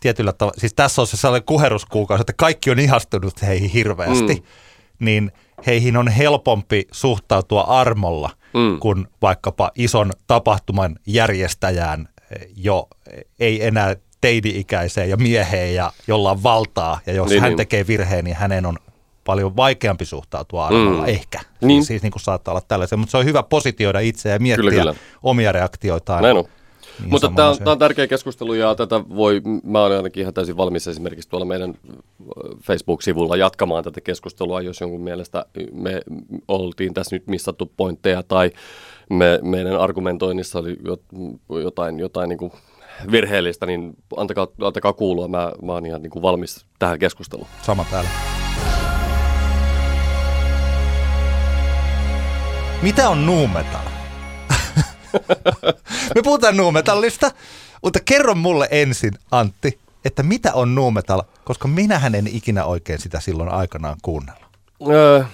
[0.00, 4.42] tietyllä tavalla, siis tässä on se sellainen kuheruskuukausi, että kaikki on ihastunut heihin hirveästi, mm.
[4.98, 5.32] niin
[5.66, 8.78] heihin on helpompi suhtautua armolla mm.
[8.78, 12.08] kuin vaikkapa ison tapahtuman järjestäjään
[12.56, 12.88] jo
[13.40, 17.56] ei enää teidi-ikäiseen ja mieheen, ja jolla on valtaa, ja jos niin, hän niin.
[17.56, 18.76] tekee virheen, niin hänen on
[19.24, 21.08] paljon vaikeampi suhtautua armolla, mm.
[21.08, 21.40] ehkä.
[21.60, 21.80] Niin.
[21.82, 24.70] Siis, siis niin kuin saattaa olla tällaisia, mutta se on hyvä positioida itseä ja miettiä
[24.70, 24.94] kyllä, kyllä.
[25.22, 26.22] omia reaktioitaan.
[26.22, 26.44] Näin on.
[27.00, 30.34] Niin Mutta tämä on, tämä on tärkeä keskustelu ja tätä voi, mä olen ainakin ihan
[30.34, 31.74] täysin valmis esimerkiksi tuolla meidän
[32.62, 36.00] Facebook-sivulla jatkamaan tätä keskustelua, jos jonkun mielestä me
[36.48, 38.50] oltiin tässä nyt missattu pointteja tai
[39.10, 40.76] me, meidän argumentoinnissa oli
[41.62, 42.52] jotain, jotain niin kuin
[43.12, 45.28] virheellistä, niin antakaa, antakaa kuulua.
[45.28, 47.48] Mä, mä oon ihan niin kuin valmis tähän keskusteluun.
[47.62, 48.10] Sama täällä.
[52.82, 53.97] Mitä on nuumetal?
[56.14, 57.30] Me puhutaan nuumetallista,
[57.82, 63.20] mutta kerro mulle ensin, Antti, että mitä on nuumetal, koska minähän en ikinä oikein sitä
[63.20, 64.46] silloin aikanaan kuunnella.
[64.90, 65.24] Öö,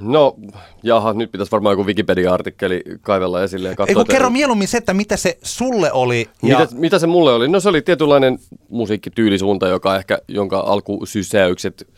[0.00, 0.36] no,
[0.82, 3.90] jaha, nyt pitäisi varmaan joku Wikipedia-artikkeli kaivella esille ja katsoa.
[3.90, 6.28] Ei kun kerro mieluummin se, että mitä se sulle oli.
[6.42, 6.58] Ja...
[6.58, 7.48] Mitä, mitä se mulle oli?
[7.48, 11.88] No se oli tietynlainen musiikkityylisuunta, joka ehkä, jonka alkusysäykset,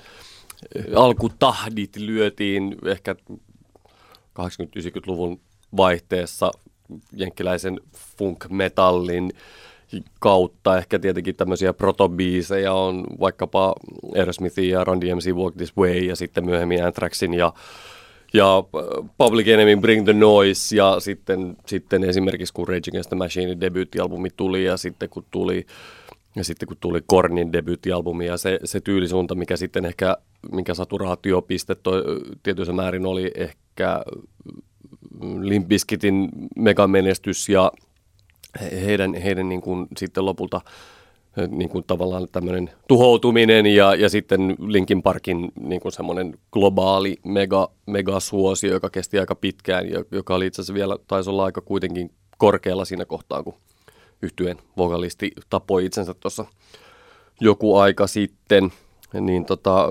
[0.95, 3.17] alkutahdit lyötiin ehkä
[4.41, 5.41] 80-90-luvun
[5.77, 6.51] vaihteessa
[7.13, 9.31] jenkkiläisen funk-metallin
[10.19, 10.79] kautta.
[10.79, 13.75] Ehkä tietenkin tämmöisiä protobiisejä on vaikkapa
[14.15, 17.53] Aerosmithin ja Run DMC Walk This Way ja sitten myöhemmin Anthraxin ja
[18.35, 18.65] ja
[19.19, 24.29] Public Enemy Bring the Noise ja sitten, sitten esimerkiksi kun Rage Against the Machinein debyyttialbumi
[24.37, 25.67] tuli ja sitten kun tuli
[26.37, 30.17] ja sitten kun tuli Kornin debyyttialbumi ja se, se tyylisuunta, mikä sitten ehkä,
[30.53, 31.77] minkä saturaatiopiste
[32.43, 34.05] tietyissä määrin oli ehkä
[35.41, 37.73] Limpiskitin megamenestys ja
[38.61, 40.61] heidän, heidän niin kuin sitten lopulta
[41.49, 47.71] niin kuin tavallaan tämmöinen tuhoutuminen ja, ja sitten Linkin Parkin niin kuin semmoinen globaali mega,
[47.87, 52.11] megasuosio, joka kesti aika pitkään ja joka oli itse asiassa vielä, taisi olla aika kuitenkin
[52.39, 53.55] korkealla siinä kohtaa, kun
[54.23, 56.45] yhtyen vokalisti tapoi itsensä tuossa
[57.41, 58.73] joku aika sitten,
[59.21, 59.89] niin tota,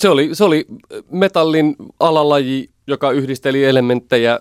[0.00, 0.66] se oli, se oli
[1.10, 4.38] metallin alalaji, joka yhdisteli elementtejä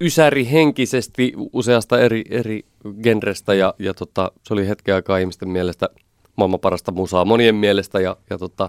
[0.00, 2.64] ysäri henkisesti useasta eri, eri
[3.02, 5.88] genrestä ja, ja tota, se oli hetken aikaa ihmisten mielestä
[6.36, 8.68] maailman parasta musaa monien mielestä ja, ja tota,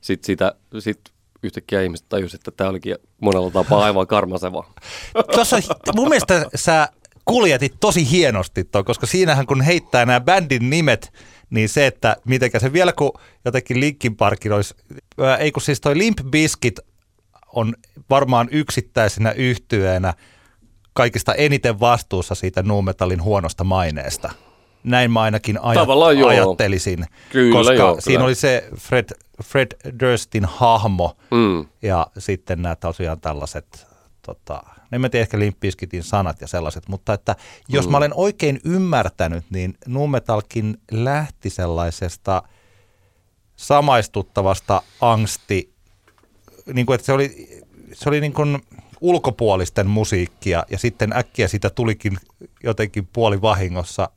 [0.00, 1.00] sitten sitä, sit
[1.42, 4.70] yhtäkkiä ihmiset tajusivat, että tämä olikin monella tapaa aivan karmaseva.
[5.34, 5.56] Tuossa
[5.94, 6.88] mun mielestä sä
[7.24, 11.12] kuljetit tosi hienosti toi, koska siinähän kun heittää nämä bändin nimet,
[11.50, 13.12] niin se, että mitenkä se vielä kun
[13.44, 14.74] jotenkin Linkin Parkin olisi,
[15.38, 16.80] ei kun siis toi Limp Bizkit
[17.56, 17.74] on
[18.10, 20.14] varmaan yksittäisenä yhtyeenä
[20.92, 24.30] kaikista eniten vastuussa siitä Nuumetallin huonosta maineesta.
[24.84, 29.08] Näin mä ainakin aj- ajattelisin, kyllä, koska joo, siinä oli se Fred,
[29.42, 29.68] Fred
[30.00, 31.66] Durstin hahmo mm.
[31.82, 33.86] ja sitten nämä tosiaan tällaiset,
[34.22, 37.36] tota, en mä tiedä ehkä Limppiskitin sanat ja sellaiset, mutta että
[37.68, 37.90] jos mm.
[37.90, 42.42] mä olen oikein ymmärtänyt, niin Numetalkin lähti sellaisesta
[43.56, 45.75] samaistuttavasta angsti
[46.72, 47.48] niin kuin, että se oli,
[47.92, 48.58] se oli niin kuin
[49.00, 52.16] ulkopuolisten musiikkia ja sitten äkkiä siitä tulikin
[52.62, 54.08] jotenkin puolivahingossa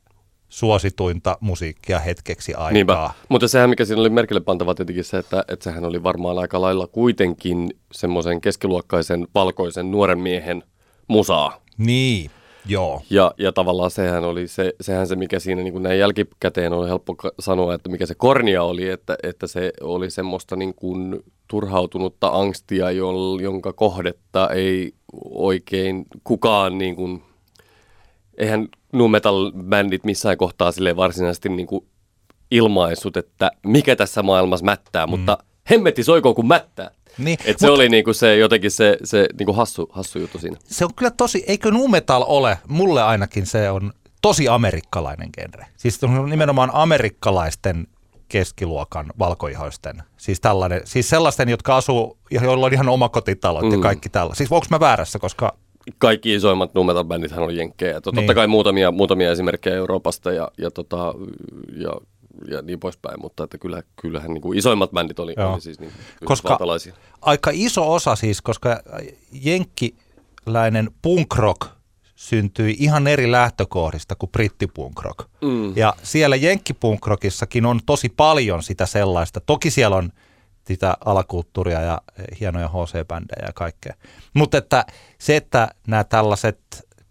[0.50, 2.72] suosituinta musiikkia hetkeksi aikaa.
[2.72, 3.10] Niinpä.
[3.30, 6.62] Mutta sehän, mikä siinä oli merkille pantava tietenkin se, että, että sehän oli varmaan aika
[6.62, 10.64] lailla kuitenkin semmoisen keskiluokkaisen valkoisen nuoren miehen
[11.08, 11.62] musaa.
[11.78, 12.32] Niin,
[12.66, 13.02] joo.
[13.10, 16.88] Ja, ja tavallaan sehän oli se, sehän se, mikä siinä niin kuin näin jälkikäteen on
[16.88, 22.28] helppo sanoa, että mikä se kornia oli, että, että se oli semmoista niin kuin turhautunutta
[22.28, 22.92] angstia,
[23.42, 24.94] jonka kohdetta ei
[25.30, 27.24] oikein kukaan, niin kuin,
[28.38, 31.86] eihän nu metal-bändit missään kohtaa sille varsinaisesti niin kuin
[32.52, 35.10] ilmaissut, että mikä tässä maailmassa mättää, mm.
[35.10, 35.38] mutta
[35.70, 36.92] hemmetti soikoon kun mättää.
[37.20, 40.58] Niin, Et mutta, se oli niinku se jotenkin se, se niinku hassu, hassu juttu siinä.
[40.64, 45.66] Se on kyllä tosi, eikö nu metal ole, mulle ainakin se on tosi amerikkalainen genre.
[45.78, 47.88] Siis nimenomaan amerikkalaisten
[48.30, 50.04] keskiluokan valkoihoisten.
[50.18, 53.72] Siis, tällainen, siis sellaisten, jotka asuu, joilla on ihan oma kotitalot mm.
[53.72, 54.36] ja kaikki tällä.
[54.36, 55.58] Siis onko mä väärässä, koska...
[55.98, 57.06] Kaikki isoimmat nu metal
[57.38, 57.94] on jenkkejä.
[57.94, 58.02] Niin.
[58.02, 61.14] Totta kai muutamia, muutamia esimerkkejä Euroopasta ja, ja, tota,
[61.78, 61.92] ja,
[62.48, 65.92] ja niin poispäin, mutta että kyllä, kyllähän niin kuin isoimmat bändit oli, oli siis niin
[66.26, 66.58] koska
[67.22, 68.82] aika iso osa siis, koska
[69.32, 71.68] jenkkiläinen punk rock
[72.16, 75.20] syntyi ihan eri lähtökohdista kuin brittipunkrock.
[75.42, 75.78] Mm.
[75.78, 79.40] Ja siellä jenkkipunkrockissakin on tosi paljon sitä sellaista.
[79.40, 80.12] Toki siellä on
[80.68, 82.02] sitä alakulttuuria ja
[82.40, 83.94] hienoja HC-bändejä ja kaikkea.
[84.34, 84.86] Mutta että
[85.20, 86.60] se, että nämä tällaiset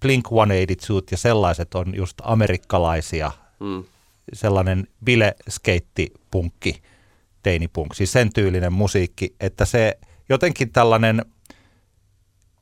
[0.05, 3.85] Blink-182 ja sellaiset on just amerikkalaisia, Mm.
[4.33, 6.83] Sellainen bile-skeitti-punkki,
[7.43, 11.25] teinipunk, siis sen tyylinen musiikki, että se jotenkin tällainen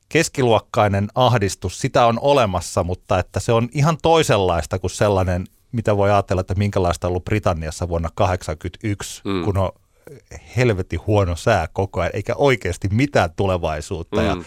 [0.09, 6.11] keskiluokkainen ahdistus, sitä on olemassa, mutta että se on ihan toisenlaista kuin sellainen, mitä voi
[6.11, 9.43] ajatella, että minkälaista on ollut Britanniassa vuonna 1981, mm.
[9.43, 9.71] kun on
[10.57, 14.21] helvetin huono sää koko ajan, eikä oikeasti mitään tulevaisuutta.
[14.21, 14.27] Mm.
[14.27, 14.37] Ja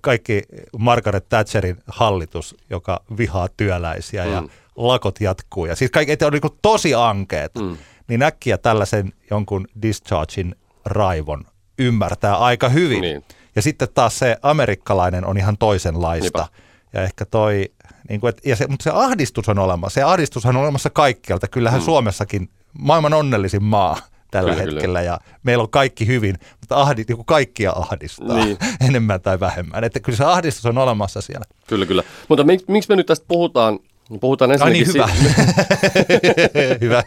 [0.00, 0.42] kaikki
[0.78, 4.32] Margaret Thatcherin hallitus, joka vihaa työläisiä mm.
[4.32, 4.42] ja
[4.76, 5.66] lakot jatkuu.
[5.66, 7.54] Ja siis kaikki, että on niin tosi ankeet.
[7.54, 7.76] Mm.
[8.08, 10.54] Niin äkkiä tällaisen jonkun dischargein
[10.84, 11.44] raivon
[11.78, 13.00] ymmärtää aika hyvin.
[13.00, 13.24] Niin.
[13.56, 16.38] Ja sitten taas se amerikkalainen on ihan toisenlaista.
[16.38, 16.62] Niinpä.
[16.92, 17.72] Ja ehkä toi,
[18.08, 19.94] niin kuin, et, ja se, mutta se ahdistus on olemassa.
[19.94, 21.48] Se ahdistus on olemassa kaikkialta.
[21.48, 21.84] Kyllähän mm.
[21.84, 23.96] Suomessakin maailman onnellisin maa
[24.30, 24.74] tällä Kyllä, kyllä, kyllä.
[24.74, 25.02] hetkellä.
[25.02, 28.58] Ja meillä on kaikki hyvin, mutta ahdi, niin kuin kaikkia ahdistaa Niin.
[28.88, 29.84] enemmän tai vähemmän.
[29.84, 31.44] Että kyllä se ahdistus on olemassa siellä.
[31.66, 32.02] Kyllä, kyllä.
[32.28, 33.78] Mutta miksi me nyt tästä puhutaan?
[34.20, 36.76] Puhutaan Ai niin, ensinnäkin hyvä.
[36.80, 37.02] hyvä.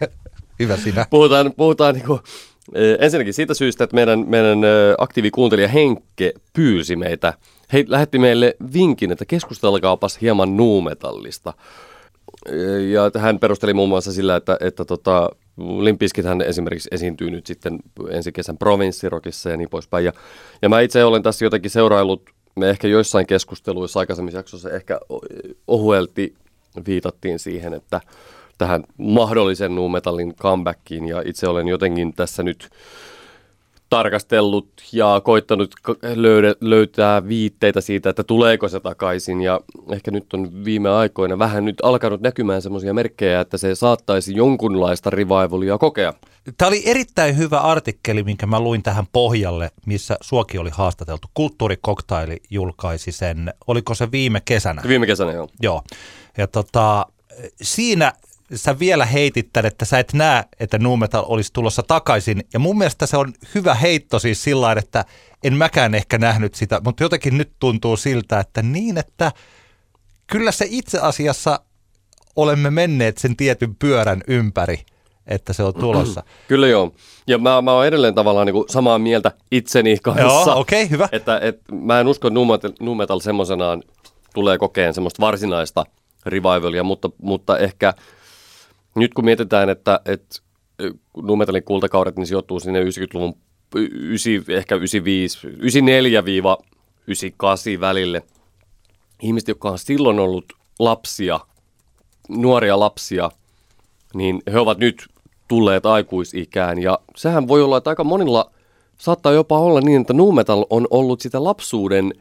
[0.60, 1.06] Hyvä sinä.
[1.10, 2.20] puhutaan, puhutaan niin kuin,
[3.00, 4.60] ensinnäkin siitä syystä, että meidän, meidän
[4.98, 7.34] aktiivikuuntelija Henkke pyysi meitä.
[7.74, 11.54] He lähetti meille vinkin, että keskustelkaapas hieman nuumetallista.
[12.92, 17.80] Ja hän perusteli muun muassa sillä, että, että tota, Limpiskit hän esimerkiksi esiintyy nyt sitten
[18.10, 20.06] ensi kesän provinssirokissa ja niin poispäin.
[20.06, 20.14] Ja,
[20.62, 25.00] ja mä itse olen tässä jotenkin seuraillut, me ehkä joissain keskusteluissa aikaisemmissa jaksoissa ehkä
[25.68, 26.36] ohuelti
[26.88, 28.02] viitattiin siihen, että
[28.58, 32.70] tähän mahdollisen nu metallin comebackiin ja itse olen jotenkin tässä nyt
[33.90, 35.76] tarkastellut ja koittanut
[36.16, 39.62] löydä, löytää viitteitä siitä, että tuleeko se takaisin ja
[39.92, 45.10] ehkä nyt on viime aikoina vähän nyt alkanut näkymään semmoisia merkkejä, että se saattaisi jonkunlaista
[45.10, 46.14] revivalia kokea.
[46.58, 51.28] Tämä oli erittäin hyvä artikkeli, minkä mä luin tähän pohjalle, missä Suoki oli haastateltu.
[51.34, 54.82] Kulttuurikoktaili julkaisi sen, oliko se viime kesänä?
[54.88, 55.48] Viime kesänä joo.
[55.62, 55.82] Joo.
[56.38, 57.06] Ja tota,
[57.62, 58.14] siinä
[58.56, 62.44] sä vielä heitit tän, että sä et näe, että nu metal olisi tulossa takaisin.
[62.54, 65.06] Ja mun mielestä se on hyvä heitto siis sillä että
[65.44, 69.32] en mäkään ehkä nähnyt sitä, mutta jotenkin nyt tuntuu siltä, että niin, että
[70.28, 71.60] kyllä se itse asiassa
[72.36, 74.86] olemme menneet sen tietyn pyörän ympäri,
[75.28, 76.24] että se on tulossa.
[76.48, 76.92] Kyllä joo.
[77.28, 80.24] Ja mä, mä oon edelleen tavallaan niin samaa mieltä itseni kanssa.
[80.24, 81.10] Joo, okei, okay, hyvä.
[81.12, 83.84] Että, et, mä en usko, että nu metal semmoisenaan
[84.34, 85.86] tulee kokeen semmoista varsinaista
[86.26, 87.94] revivalia, mutta, mutta ehkä
[88.96, 90.40] nyt kun mietitään, että, että
[91.24, 93.34] nu metalin kultakaudet niin sijoittuu sinne 90-luvun,
[93.76, 95.52] y- ysi, ehkä 95, 94-98
[97.80, 98.24] välille.
[99.22, 100.46] Ihmiset, jotka on silloin ollut
[100.80, 101.40] lapsia,
[102.30, 103.32] nuoria lapsia,
[104.14, 105.06] niin he ovat nyt
[105.48, 106.82] tulleet aikuisikään.
[106.82, 108.52] Ja sehän voi olla, että aika monilla
[108.98, 112.14] saattaa jopa olla niin, että nu metal on ollut sitä lapsuuden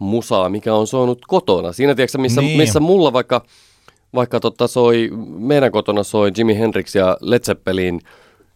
[0.00, 1.72] musaa, mikä on soinut kotona.
[1.72, 2.58] Siinä tiedätkö, missä, Niin.
[2.58, 3.42] missä mulla vaikka,
[4.14, 8.00] vaikka totta soi, meidän kotona soi Jimi Hendrix ja Led Zeppelin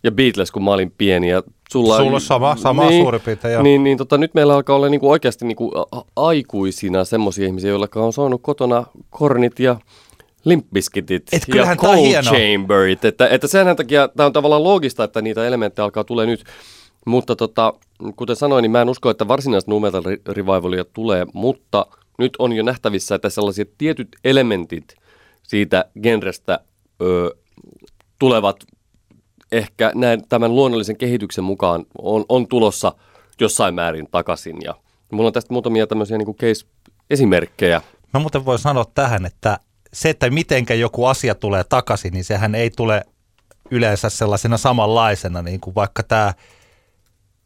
[0.03, 1.29] ja Beatles, kun mä olin pieni.
[1.29, 3.62] Ja sulla, Sulla on sama- sama niin, suurin piirtein.
[3.62, 5.72] Niin, niin tota, nyt meillä alkaa olla niinku oikeasti niinku
[6.16, 9.76] aikuisina semmoisia ihmisiä, joilla on soinut kotona kornit ja
[10.44, 13.05] limpbiskitit Et ja cold chamberit.
[13.05, 16.44] Että, että sen takia tämä on tavallaan loogista, että niitä elementtejä alkaa tulee nyt.
[17.06, 17.74] Mutta tota,
[18.16, 21.86] kuten sanoin, niin mä en usko, että varsinaista nu metal revivalia tulee, mutta
[22.18, 24.94] nyt on jo nähtävissä, että sellaiset tietyt elementit
[25.42, 26.60] siitä genrestä
[27.02, 27.36] ö,
[28.18, 28.56] tulevat
[29.52, 32.94] ehkä näin, tämän luonnollisen kehityksen mukaan on, on tulossa
[33.40, 34.56] jossain määrin takaisin.
[34.64, 34.74] Ja
[35.12, 37.82] mulla on tästä muutamia tämmöisiä niin case-esimerkkejä.
[38.14, 39.58] Mä muuten voin sanoa tähän, että
[39.92, 43.02] se, että mitenkä joku asia tulee takaisin, niin sehän ei tule
[43.70, 46.34] yleensä sellaisena samanlaisena, niin kuin vaikka tämä,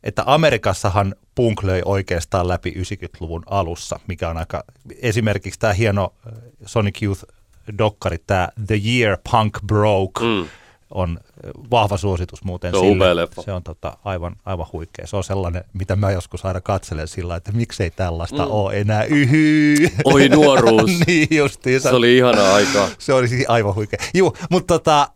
[0.05, 4.65] että Amerikassahan punk löi oikeastaan läpi 90-luvun alussa, mikä on aika,
[5.03, 6.33] esimerkiksi tämä hieno äh,
[6.67, 10.47] Sonic Youth-dokkari, tämä The Year Punk Broke, Mm.
[10.91, 13.17] on äh, vahva suositus muuten Se on sille.
[13.17, 13.43] leffa.
[13.43, 15.07] Se on tota, aivan, aivan huikea.
[15.07, 18.51] Se on sellainen, mitä mä joskus aina katselen sillä että miksei tällaista mm.
[18.51, 19.05] ole enää.
[19.05, 19.75] Yhy.
[20.05, 20.91] Oi nuoruus.
[21.07, 21.89] niin justiinsa.
[21.89, 22.89] Se oli ihanaa aikaa.
[22.99, 23.99] Se oli siis aivan huikea.
[24.15, 25.09] Juu, mutta tota,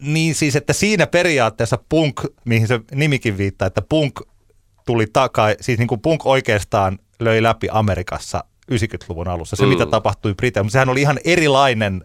[0.00, 4.20] niin siis, että siinä periaatteessa punk, mihin se nimikin viittaa, että punk
[4.86, 9.56] tuli takaisin, siis niin kuin punk oikeastaan löi läpi Amerikassa 90-luvun alussa.
[9.56, 9.68] Se, Mm.
[9.68, 12.04] mitä tapahtui mutta sehän oli ihan erilainen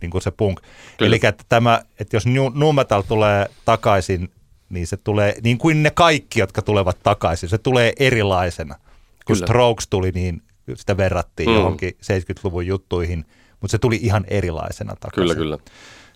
[0.00, 0.60] niin kuin se punk.
[1.00, 4.30] Eli että, tämä, että jos nu, metal tulee takaisin,
[4.68, 7.48] niin se tulee niin kuin ne kaikki, jotka tulevat takaisin.
[7.48, 8.74] Se tulee erilaisena.
[8.74, 9.46] Kun Kyllä.
[9.46, 10.42] Strokes tuli, niin
[10.74, 11.54] sitä verrattiin mm.
[11.54, 13.24] johonkin 70-luvun juttuihin,
[13.60, 15.36] mutta se tuli ihan erilaisena takaisin.
[15.36, 15.58] Kyllä, kyllä.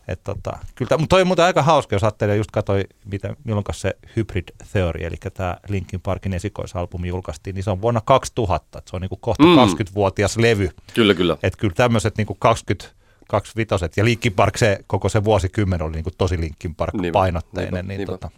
[0.09, 3.65] Et tota, kyllä mutta toi on muuten aika hauska, jos ajattelee, just katsoi, mitä, milloin
[3.73, 8.91] se Hybrid Theory, eli tämä Linkin Parkin esikoisalbumi julkaistiin, niin se on vuonna 2000, että
[8.91, 9.49] se on niinku kohta Mm.
[9.49, 9.57] mm.
[9.57, 10.71] 20-vuotias levy.
[10.95, 11.37] Kyllä, kyllä.
[11.43, 12.95] Että kyllä tämmöiset niinku 20,
[13.29, 17.75] 25 ja Linkin Park se koko se vuosikymmen oli niinku tosi Linkin Park painotteinen.
[17.75, 18.13] niinpä, niin niinpä.
[18.13, 18.31] tota,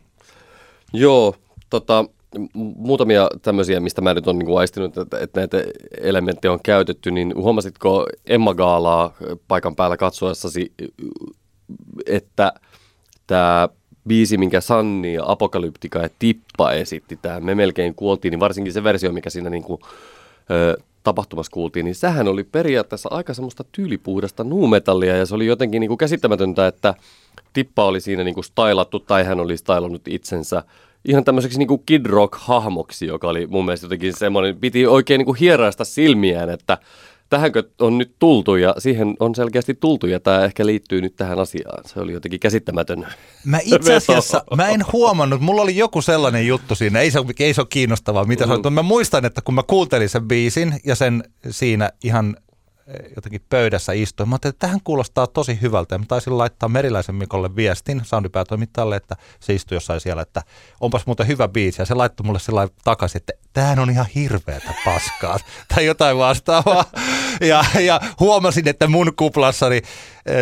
[0.92, 1.34] Joo,
[1.70, 2.04] tota,
[2.54, 5.58] muutamia tämmöisiä, mistä mä nyt on niinku aistinut, että, että näitä
[6.00, 9.12] elementtejä on käytetty, niin huomasitko Emma Gaalaa
[9.48, 10.72] paikan päällä katsoessasi,
[12.06, 12.52] että
[13.26, 13.68] tämä
[14.08, 18.84] biisi, minkä Sanni ja Apokalyptika ja Tippa esitti, tämä me melkein kuoltiin, niin varsinkin se
[18.84, 19.80] versio, mikä siinä niinku,
[20.50, 25.80] ö, tapahtumassa kuultiin, niin sehän oli periaatteessa aika semmoista tyylipuhdasta nuumetallia ja se oli jotenkin
[25.80, 26.94] niinku käsittämätöntä, että
[27.52, 30.62] Tippa oli siinä niinku stylattu tai hän oli stylannut itsensä
[31.04, 35.84] ihan tämmöiseksi niinku Kid Rock-hahmoksi, joka oli mun mielestä jotenkin semmoinen, piti oikein niinku hieraista
[35.84, 36.78] silmiään, että
[37.30, 41.38] tähänkö on nyt tultu ja siihen on selkeästi tultu ja tämä ehkä liittyy nyt tähän
[41.38, 41.84] asiaan.
[41.86, 43.06] Se oli jotenkin käsittämätön.
[43.44, 47.54] Mä itse asiassa, mä en huomannut, mulla oli joku sellainen juttu siinä, ei se, ei
[47.54, 50.94] se ole kiinnostavaa mitä on, mutta mä muistan, että kun mä kuuntelin sen biisin ja
[50.94, 52.36] sen siinä ihan
[53.16, 55.94] jotenkin pöydässä istuin, mä ajattelin, että tähän kuulostaa tosi hyvältä.
[55.94, 60.42] Ja mä taisin laittaa Meriläisen Mikolle viestin soundipäätoimittajalle, että se istui jossain siellä, että
[60.80, 61.82] onpas muuten hyvä biisi.
[61.82, 65.38] Ja se laittoi mulle sillä takaisin, että tämähän on ihan hirveätä paskaa.
[65.74, 66.84] Tai jotain vastaavaa.
[67.40, 69.82] Ja, ja huomasin, että mun kuplassani eh,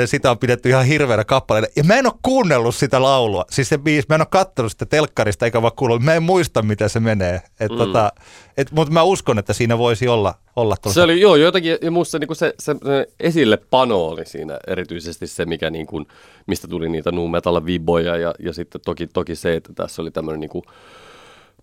[0.06, 1.68] sitä on pidetty ihan hirveänä kappaleena.
[1.76, 3.44] Ja mä en ole kuunnellut sitä laulua.
[3.50, 6.02] Siis se biisi, mä en ole kattonut sitä telkkarista eikä vaan kuullut.
[6.02, 7.40] Mä en muista, miten se menee.
[7.60, 7.76] Et, mm.
[7.78, 8.12] tota,
[8.56, 12.10] et, mutta mä uskon, että siinä voisi olla, olla Se oli, joo, jotenkin, ja musta
[12.10, 16.06] se, niin se, se, se esille pano oli siinä erityisesti se, mikä niin kuin,
[16.46, 20.10] mistä tuli niitä nu metal viboja ja, ja sitten toki, toki se, että tässä oli
[20.10, 20.64] tämmöinen niin kuin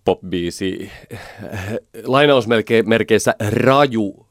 [0.04, 0.90] pop-biisi,
[2.04, 4.26] lainausmerkeissä raju,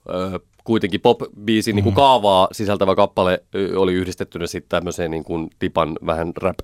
[0.66, 3.44] kuitenkin pop-biisi niin kuin kaavaa sisältävä kappale
[3.76, 6.58] oli yhdistettynä sitten tämmöiseen niin kuin tipan vähän rap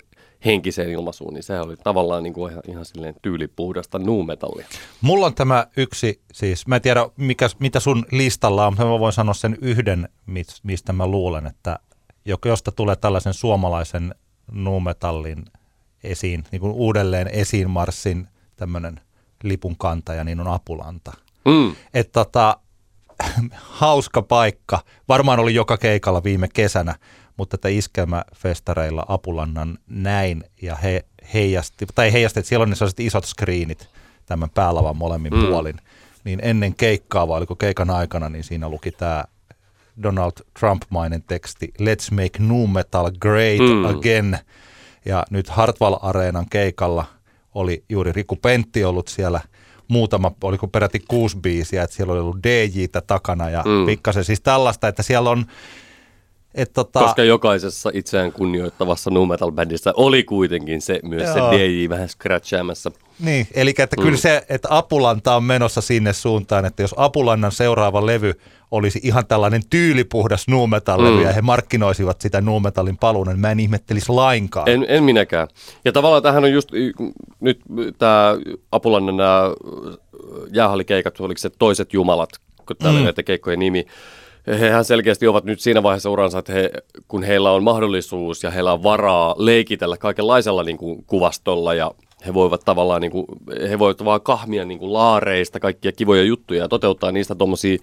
[0.44, 4.66] henkiseen ilmaisuun, niin se oli tavallaan niin kuin ihan, ihan silleen tyylipuhdasta nu metallia.
[5.00, 8.98] Mulla on tämä yksi, siis mä en tiedä mikä, mitä sun listalla on, mutta mä
[8.98, 11.78] voin sanoa sen yhden, mis- mistä mä luulen, että
[12.44, 14.14] josta tulee tällaisen suomalaisen
[14.52, 15.44] nuumetallin
[16.04, 19.00] esiin, niin kuin uudelleen esiin marssin tämmöinen
[19.42, 21.12] lipun kantaja, niin on Apulanta.
[21.44, 21.74] Mm.
[21.94, 22.56] Et tota,
[23.52, 24.80] hauska paikka.
[25.08, 26.94] Varmaan oli joka keikalla viime kesänä,
[27.36, 33.00] mutta että iskelmäfestareilla Apulannan näin ja he heijasti, tai heijasti, että siellä on ne sellaiset
[33.00, 33.88] isot screenit
[34.26, 35.46] tämän päälavan molemmin Mm.
[35.46, 35.76] puolin.
[36.24, 39.24] Niin ennen keikkaa, vai oliko keikan aikana, niin siinä luki tämä
[40.02, 43.84] Donald Trump-mainen teksti Let's make nu metal great mm.
[43.84, 44.38] again.
[45.04, 47.04] Ja nyt Hartwall Areenan keikalla
[47.54, 49.40] oli juuri Riku Pentti ollut siellä
[49.92, 53.70] muutama, oliko peräti kuusi biisiä, että siellä oli ollut DJtä takana ja Mm.
[53.70, 53.86] mm.
[53.86, 55.46] pikkasen siis tällaista, että siellä on,
[56.54, 61.50] että tota, Koska jokaisessa itseään kunnioittavassa nu metal bändissä oli kuitenkin se myös Joo.
[61.52, 62.90] se DJ vähän scratchaamassa.
[63.20, 64.02] Niin, eli että Mm.
[64.02, 68.34] kyllä se, että Apulanta on menossa sinne suuntaan, että jos Apulannan seuraava levy
[68.72, 71.22] olisi ihan tällainen tyylipuhdas nu metal-levy Mm.
[71.22, 74.68] ja he markkinoisivat sitä nu metalin paluun, niin mä en ihmettelisi lainkaan.
[74.68, 75.48] En, en minäkään.
[75.84, 76.68] Ja tavallaan tähän on just
[77.40, 77.60] nyt
[77.98, 78.36] tämä
[78.72, 79.42] Apulannan nämä
[80.52, 82.30] jäähallikeikat, oliko se toiset jumalat,
[82.66, 83.04] kun täällä mm.
[83.04, 83.86] Näiden keikkojen nimi.
[84.46, 86.70] Hehän selkeästi ovat nyt siinä vaiheessa uransa, että he,
[87.08, 91.90] kun heillä on mahdollisuus ja heillä on varaa leikitellä kaikenlaisella niin kuin, kuvastolla ja
[92.26, 93.26] he voivat tavallaan, niin kuin,
[93.70, 97.78] he voivat vaan kahmia niin kuin, laareista kaikkia kivoja juttuja ja toteuttaa niistä tuommoisia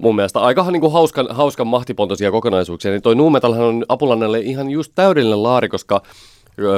[0.00, 4.40] Mun mielestä aika niin kuin hauskan, hauskan mahtipontoisia kokonaisuuksia, niin toi Nu Metalhan on Apulannelle
[4.40, 6.02] ihan just täydellinen laari, koska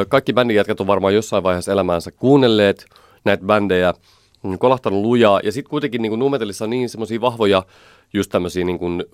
[0.08, 2.86] kaikki bändin jätkät on varmaan jossain vaiheessa elämäänsä kuunnelleet
[3.24, 3.94] näitä bändejä,
[4.42, 7.62] mm, kolahtanut lujaa, ja sitten kuitenkin niin kuin Nu Metalissa on niin semmoisia vahvoja
[8.12, 9.04] just tämmöisiä niin kuin,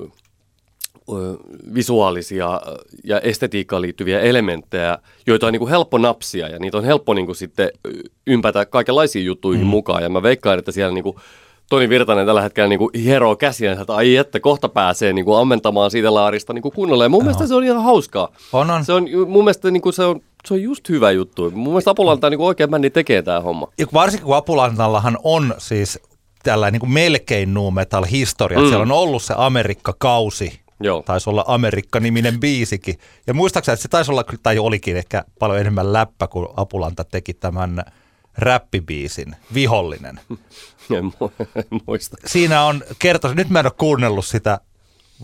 [1.74, 2.60] visuaalisia
[3.04, 7.26] ja estetiikkaan liittyviä elementtejä, joita on niin kuin helppo napsia ja niitä on helppo niin
[7.26, 7.70] kuin sitten
[8.26, 9.70] ympätä kaikenlaisiin juttuihin mm.
[9.70, 10.02] mukaan.
[10.02, 11.16] Ja mä veikkaan, että siellä niin kuin
[11.70, 15.38] Toni Virtanen tällä hetkellä niin kuin hieroo käsiä, että ai että kohta pääsee niin kuin
[15.38, 17.04] ammentamaan siitä laarista niin kuin kunnolla.
[17.04, 18.28] Ja mun mielestä se on ihan hauskaa.
[18.52, 18.84] On, on.
[18.84, 21.50] Se on mun mielestä niin kuin se on, se on just hyvä juttu.
[21.50, 23.68] Mun mielestä Apulanta niin oikein bändi tekee tämä homma.
[23.78, 25.98] Ja varsinkin kun Apulannallahan on siis
[26.42, 28.68] tällainen niin kuin melkein nu metal historia, mm.
[28.68, 31.02] siellä on ollut se Amerikka-kausi, Joo.
[31.02, 32.94] taisi olla Amerikka-niminen biisikin.
[33.26, 37.34] Ja muistaakseni, että se taisi olla, tai olikin ehkä paljon enemmän läppä, kun Apulanta teki
[37.34, 37.82] tämän
[38.38, 40.20] räppibiisin, Vihollinen.
[40.98, 42.16] En, mu- en muista.
[42.26, 44.60] Siinä on kertoisi, nyt mä en ole kuunnellut sitä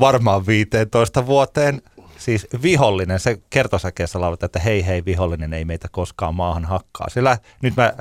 [0.01, 1.83] varmaan 15 vuoteen,
[2.19, 7.09] siis vihollinen, se kertosäkeessä laulut, että hei hei vihollinen ei meitä koskaan maahan hakkaa.
[7.11, 7.93] Se, lä- nyt mä,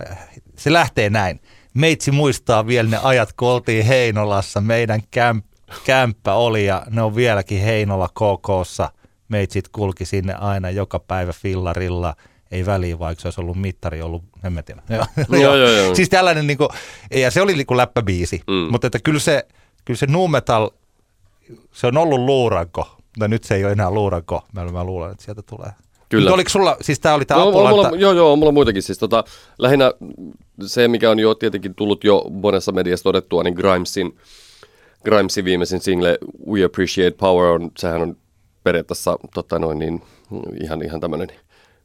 [0.56, 1.42] se lähtee näin.
[1.74, 4.62] Meitsi muistaa vielä ne ajat, kun oltiin Heinolassa.
[4.62, 5.46] Meidän kämp,
[5.86, 8.92] kämppä oli ja ne on vieläkin Heinola KKssa.
[9.30, 12.16] Meitsit kulki sinne aina joka päivä fillarilla.
[12.52, 14.82] Ei väliä, vaikka se olisi ollut mittari ollut, en mä tiedä.
[15.30, 15.96] Joo, joo, joo.
[15.96, 16.70] Siis tällainen, niin kuin,
[17.16, 18.68] ja se oli niin kuin läppäbiisi, Mm.
[18.72, 19.48] mutta että kyllä se,
[19.86, 20.70] kyllä se nu metal,
[21.72, 24.46] se on ollut luuranko, mutta nyt se ei ole enää luuranko.
[24.54, 25.70] Mä, mä luulen, että sieltä tulee.
[26.10, 26.22] Kyllä.
[26.24, 28.54] Mutta oliko sulla, siis tämä oli tämä No, mulla, Apolanta, mulla, joo, joo, mulla on
[28.54, 28.82] muitakin.
[28.84, 29.24] Siis, tota,
[29.58, 29.92] lähinnä
[30.66, 34.18] se, mikä on jo tietenkin tullut jo monessa mediassa todettua, niin Grimesin,
[35.06, 36.18] Grimesin viimeisin single
[36.48, 38.18] We Appreciate Power, on, sehän on
[38.64, 40.02] periaatteessa tota noin, niin,
[40.64, 41.28] ihan, ihan tämmöinen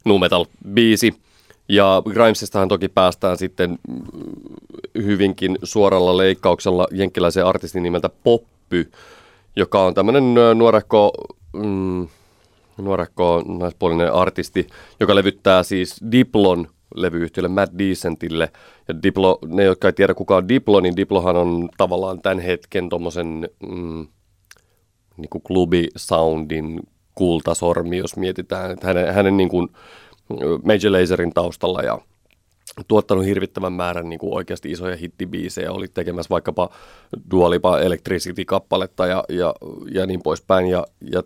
[0.05, 0.45] nu metal
[0.75, 1.15] biisi.
[1.69, 4.01] Ja Grimesistahan toki päästään sitten mm,
[4.95, 8.91] hyvinkin suoralla leikkauksella jenkkiläisen artistin nimeltä Poppy,
[9.57, 11.13] joka on tämmöinen nuorekko,
[11.53, 12.09] mm,
[12.77, 14.67] nuorekko naispuolinen artisti,
[15.01, 18.53] joka levyttää siis Diplon levyyhtiölle Matt Decentille.
[18.89, 22.89] Ja Diplo, ne, jotka ei tiedä kuka on Diplo, niin Diplohan on tavallaan tämän hetken
[22.89, 24.07] tommosen mm,
[25.17, 26.81] niin kuin klubisoundin
[27.21, 29.69] kultasormi, jos mietitään, että hänen, hänen niin kuin
[30.65, 31.99] Major Laserin taustalla ja
[32.89, 36.71] tuottanut hirvittävän määrän niin kuin oikeasti isoja hittibiisejä, oli tekemässä vaikkapa
[37.31, 39.55] Dua Lipa Electricity-kappaletta ja, ja,
[39.93, 40.67] ja niin poispäin.
[40.67, 41.23] Ja, ja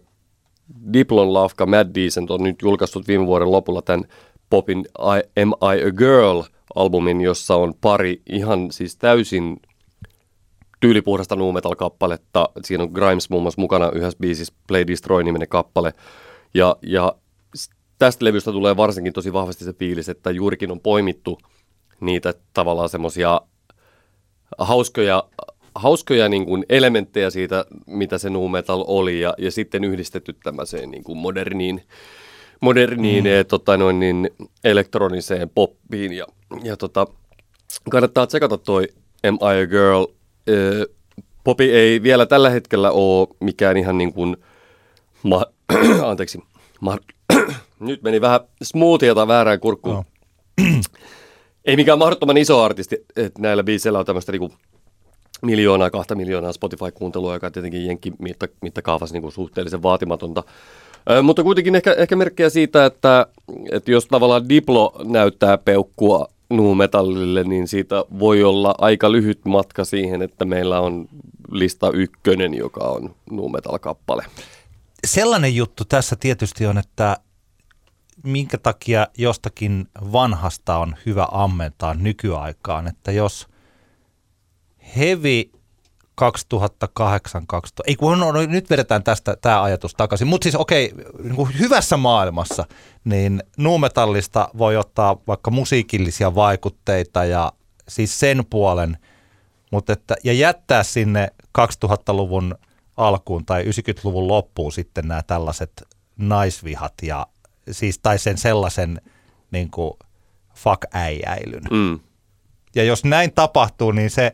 [0.92, 4.04] Diplon Lafka Mad Decent on nyt julkaissut viime vuoden lopulla tämän
[4.50, 9.60] popin I, Am I a Girl-albumin, jossa on pari ihan siis täysin
[10.84, 12.48] tyylipuhdasta nu metal-kappaletta.
[12.64, 15.92] Siinä on Grimes muun muassa mukana yhdessä biisissä Play Destroy-niminen kappale.
[16.54, 17.14] Ja, ja
[17.98, 21.38] tästä levystä tulee varsinkin tosi vahvasti se fiilis, että juurikin on poimittu
[22.00, 23.40] niitä tavallaan semmoisia
[24.58, 25.24] hauskoja,
[25.74, 30.90] hauskoja niin kuin elementtejä siitä, mitä se nu metal oli, ja, ja sitten yhdistetty tämmöiseen
[30.90, 31.82] niin kuin moderniin,
[32.60, 33.46] moderniin mm.
[33.48, 34.30] tota noin, niin
[34.64, 36.12] elektroniseen poppiin.
[36.12, 36.26] Ja,
[36.62, 37.06] ja tota,
[37.90, 38.88] kannattaa tsekata toi
[39.28, 40.23] Am I a Girl?
[40.48, 40.86] Ö,
[41.44, 44.36] Popi ei vielä tällä hetkellä ole mikään ihan niin kuin,
[45.22, 45.46] ma-
[46.10, 46.38] anteeksi,
[46.80, 46.98] ma-
[47.80, 49.94] nyt meni vähän smoothieta väärään kurkkuun.
[49.94, 50.04] Joo.
[51.64, 54.52] ei mikään mahdottoman iso artisti, että näillä biiseillä on tämmöistä niinku
[55.42, 60.42] miljoonaa, kahta miljoonaa Spotify-kuuntelua, joka on tietenkin jenki mitta, mittakaavassa niinku suhteellisen vaatimatonta.
[61.10, 63.26] Ö, mutta kuitenkin ehkä, ehkä merkkejä siitä, että,
[63.72, 69.84] että jos tavallaan Diplo näyttää peukkua nu metallille, niin siitä voi olla aika lyhyt matka
[69.84, 71.08] siihen, että meillä on
[71.50, 74.24] lista ykkönen, joka on nu metal-kappale.
[75.06, 77.16] sellainen juttu tässä tietysti on, että
[78.24, 83.48] minkä takia jostakin vanhasta on hyvä ammentaa nykyaikaan, että jos
[84.96, 85.50] heavy
[86.14, 90.94] 2008, 2000, ei kun no, no, nyt vedetään tästä tämä ajatus takaisin, mutta siis okei,
[91.22, 92.64] niin kuin hyvässä maailmassa,
[93.04, 97.52] niin nuumetallista voi ottaa vaikka musiikillisia vaikutteita ja
[97.88, 98.96] siis sen puolen,
[99.70, 102.54] mutta että, ja jättää sinne 2000-luvun
[102.96, 105.72] alkuun tai 90-luvun loppuun sitten nämä tällaiset
[106.16, 107.26] naisvihat ja
[107.70, 109.00] siis tai sen sellaisen
[109.50, 109.92] niin kuin
[110.54, 111.64] fuck äijäilyn.
[111.70, 112.00] Mm.
[112.74, 114.32] Ja jos näin tapahtuu, niin se,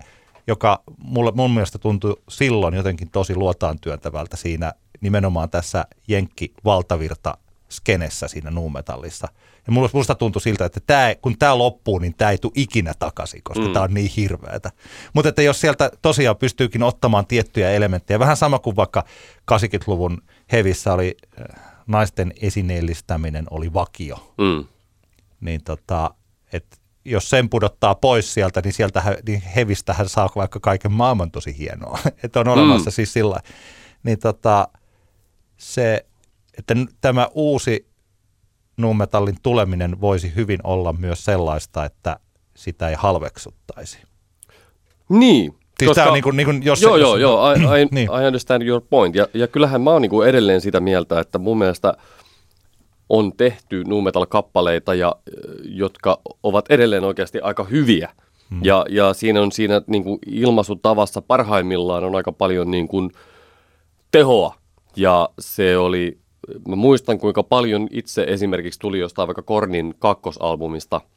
[0.50, 7.38] joka mulle, mun mielestä tuntui silloin jotenkin tosi luotaan työntävältä siinä nimenomaan tässä Jenkki valtavirta
[7.68, 9.28] skenessä siinä nuumetallissa.
[9.66, 12.92] Ja mulla, musta tuntui siltä, että tää, kun tämä loppuu, niin tämä ei tule ikinä
[12.98, 13.72] takaisin, koska Mm.
[13.72, 14.70] tämä on niin hirveätä.
[15.12, 19.04] Mutta että jos sieltä tosiaan pystyykin ottamaan tiettyjä elementtejä, vähän sama kuin vaikka
[19.52, 20.22] 80-luvun
[20.52, 24.64] hevissä oli äh, naisten esineellistäminen oli vakio Mm.
[25.40, 26.14] niin tota,
[26.52, 31.58] et jos sen pudottaa pois sieltä, niin sieltä niin hevistähän saa vaikka kaiken maailman tosi
[31.58, 31.98] hienoa.
[32.24, 32.94] että on olemassa mm.
[32.94, 33.40] siis sillä
[34.02, 34.68] Niin tota,
[35.56, 36.06] se,
[36.58, 37.90] että tämä uusi
[38.76, 42.20] nuumetallin tuleminen voisi hyvin olla myös sellaista, että
[42.56, 43.98] sitä ei halveksuttaisi.
[45.08, 45.54] Niin.
[45.78, 48.08] Siis tää on niin kuin, niin kuin jos joo, jos, joo, joo, I, I, Niin.
[48.22, 49.14] I understand your point.
[49.14, 51.94] Ja, ja kyllähän mä oon niin kuin edelleen sitä mieltä, että mun mielestä
[53.10, 55.16] on tehty nu metal-kappaleita, ja,
[55.64, 58.10] jotka ovat edelleen oikeasti aika hyviä.
[58.50, 58.60] Hmm.
[58.64, 63.10] Ja, ja siinä on siinä niin kuin ilmaisutavassa parhaimmillaan on aika paljon niin kuin
[64.10, 64.54] tehoa.
[64.96, 66.18] Ja se oli,
[66.68, 71.00] mä muistan kuinka paljon itse esimerkiksi tuli jostain vaikka Kornin kakkosalbumista–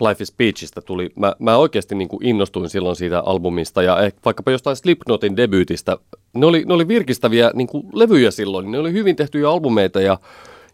[0.00, 4.20] Life is Peachistä tuli, mä, mä oikeasti niin kuin innostuin silloin siitä albumista ja ehkä
[4.24, 5.98] vaikkapa jostain Slipknotin debyytistä.
[6.34, 10.18] Ne oli, ne oli virkistäviä niin kuin levyjä silloin, ne oli hyvin tehtyjä albumeita ja,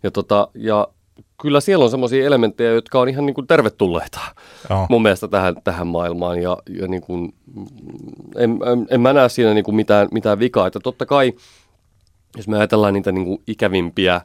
[0.03, 0.89] ja, tota, ja
[1.43, 4.21] kyllä siellä on semmoisia elementtejä, jotka on ihan niin kuin tervetulleita
[4.71, 4.87] Joo.
[4.91, 7.35] mun mielestä tähän, tähän maailmaan ja, ja niin kuin,
[8.37, 11.33] en, en, en mä näe siinä niin kuin mitään, mitään vikaa, että totta kai
[12.37, 14.21] jos me ajatellaan niitä niin kuin ikävimpiä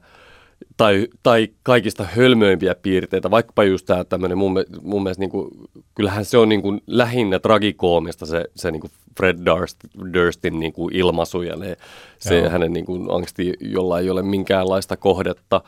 [0.78, 5.50] tai, tai kaikista hölmöimpiä piirteitä, vaikkapa just tämä tämmöinen, mun, mun mielestä niin kuin,
[5.96, 9.78] kyllähän se on niin kuin lähinnä tragikoomista se, se niin kuin Fred Durst,
[10.14, 11.78] Durstin niin kuin ilmaisu ja ne,
[12.20, 12.50] se Joo.
[12.50, 15.62] hänen niin kuin angsti, jolla ei ole minkäänlaista kohdetta.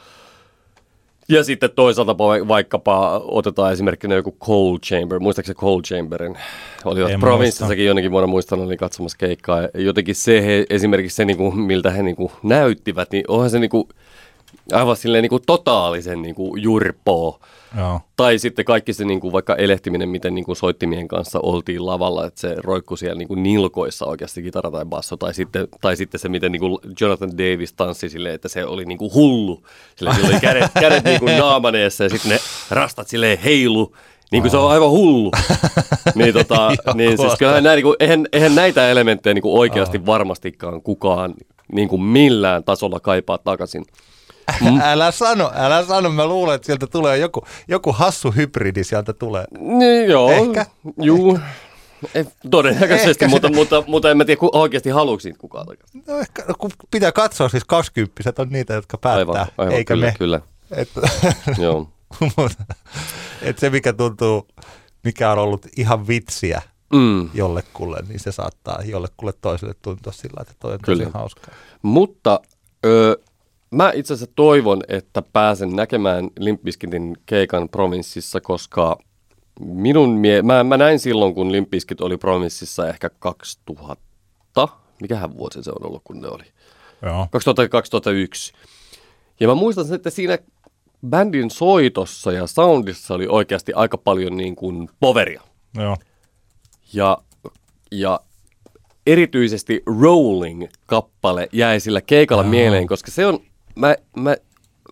[1.30, 6.38] Ja sitten toisaalta va- vaikkapa otetaan esimerkkinä joku Cold Chamber, muistaakseni Cold Chamberin?
[6.86, 9.60] Olivat En provinssissakin jonnekin vuonna muistan, oli katsomassa keikkaa.
[9.74, 13.60] Jotenkin se, he, esimerkiksi se, niin kuin, miltä he niin kuin, näyttivät, niin onhan se
[13.60, 13.88] niin kuin,
[14.74, 17.40] aivan silleen niin kuin, totaalisen niin kuin, jurpoo.
[17.78, 18.02] Joo.
[18.16, 22.26] Tai sitten kaikki se niin kuin, vaikka elehtiminen, miten niin kuin, soittimien kanssa oltiin lavalla,
[22.26, 25.18] että se roikkui siellä niin kuin, nilkoissa oikeasti kitara tai basso.
[25.18, 28.86] Tai sitten, tai sitten se, miten niin kuin Jonathan Davis tanssi silleen, että se oli
[28.86, 29.64] niin kuin, hullu.
[29.96, 32.40] Sillä oli kädet, kädet niin kuin, naamaneessa ja sitten ne
[32.70, 33.96] rastat silleen heilu.
[34.32, 35.32] Niin kuin se on aivan hullu.
[36.16, 40.06] niin, tota, niin siis kyllähän näin, niin kuin, eihän, eihän näitä elementtejä niin kuin oikeasti
[40.06, 41.34] varmastikaan kukaan
[41.72, 43.86] niin kuin millään tasolla kaipaa takaisin.
[44.82, 46.10] Älä sano, älä sano.
[46.10, 49.46] Mä luulen, että sieltä tulee joku, joku hassu hybridi sieltä tulee.
[49.60, 50.32] Niin, joo.
[50.32, 50.66] Ehkä.
[51.02, 51.40] Juu.
[52.16, 55.68] Ei, todennäköisesti, Ehkä mutta, mutta, mutta en mä tiedä, ku, oikeasti haluuko siitä kukaan.
[56.08, 59.94] No ehkä, no kun pitää katsoa, siis kaksikymppiset on niitä, jotka päättää, Aivan, aivan eikä
[59.94, 60.14] kyllä, me.
[60.20, 60.42] kyllä.
[60.72, 60.90] Et,
[61.64, 61.90] Joo.
[62.38, 62.64] mutta-
[63.42, 64.48] et se, mikä tuntuu,
[65.04, 66.62] mikä on ollut ihan vitsiä
[66.94, 67.30] Mm.
[67.34, 71.04] jollekulle, niin se saattaa jollekulle toiselle tuntua sillä, että toi on Kyllä.
[71.04, 71.54] tosi hauskaa.
[71.82, 72.40] Mutta
[72.86, 73.18] ö,
[73.72, 78.98] mä itse asiassa toivon, että pääsen näkemään Limp Bizkitin keikan provinssissa, koska
[79.60, 84.68] minun mie- mä, mä näin silloin, kun Limp Bizkit oli provinssissa ehkä 2000.
[85.02, 86.44] Mikähän vuosi se on ollut, kun ne oli?
[87.02, 87.28] Joo.
[88.54, 88.58] 2000-2001.
[89.40, 90.38] Ja mä muistan, että siinä
[91.10, 95.42] bändin soitossa ja soundissa oli oikeasti aika paljon niin kuin poveria.
[95.76, 95.98] Joo.
[96.94, 97.18] Ja,
[97.92, 98.20] ja
[99.08, 102.50] erityisesti Rolling-kappale jäi sillä keikalla Joo.
[102.50, 103.40] mieleen, koska se on,
[103.78, 104.36] mä, mä,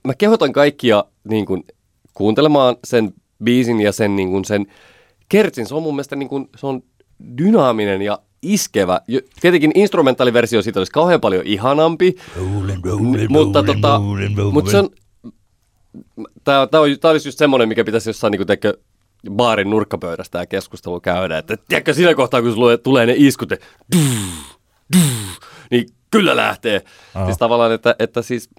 [0.03, 1.63] mä kehotan kaikkia niin kuin,
[2.13, 3.13] kuuntelemaan sen
[3.43, 4.65] biisin ja sen, niin kuin, sen
[5.29, 5.65] kertsin.
[5.65, 6.83] Se on mun mielestä niin kuin, se on
[7.38, 9.01] dynaaminen ja iskevä.
[9.41, 12.15] Tietenkin instrumentaaliversio siitä olisi kauhean paljon ihanampi,
[13.29, 14.01] mutta, tota,
[14.51, 14.89] mutta se on,
[16.43, 18.73] tämä, tämä, on, tämä olisi just semmoinen, mikä pitäisi jossain niin kuin,
[19.31, 21.38] baarin nurkkapöydässä tämä keskustelu käydä.
[21.38, 23.49] Että tiedätkö, siinä kohtaa, kun sulle tulee ne iskut,
[25.71, 26.82] niin kyllä lähtee.
[27.16, 27.26] Joo.
[27.26, 28.49] Siis tavallaan, että, että siis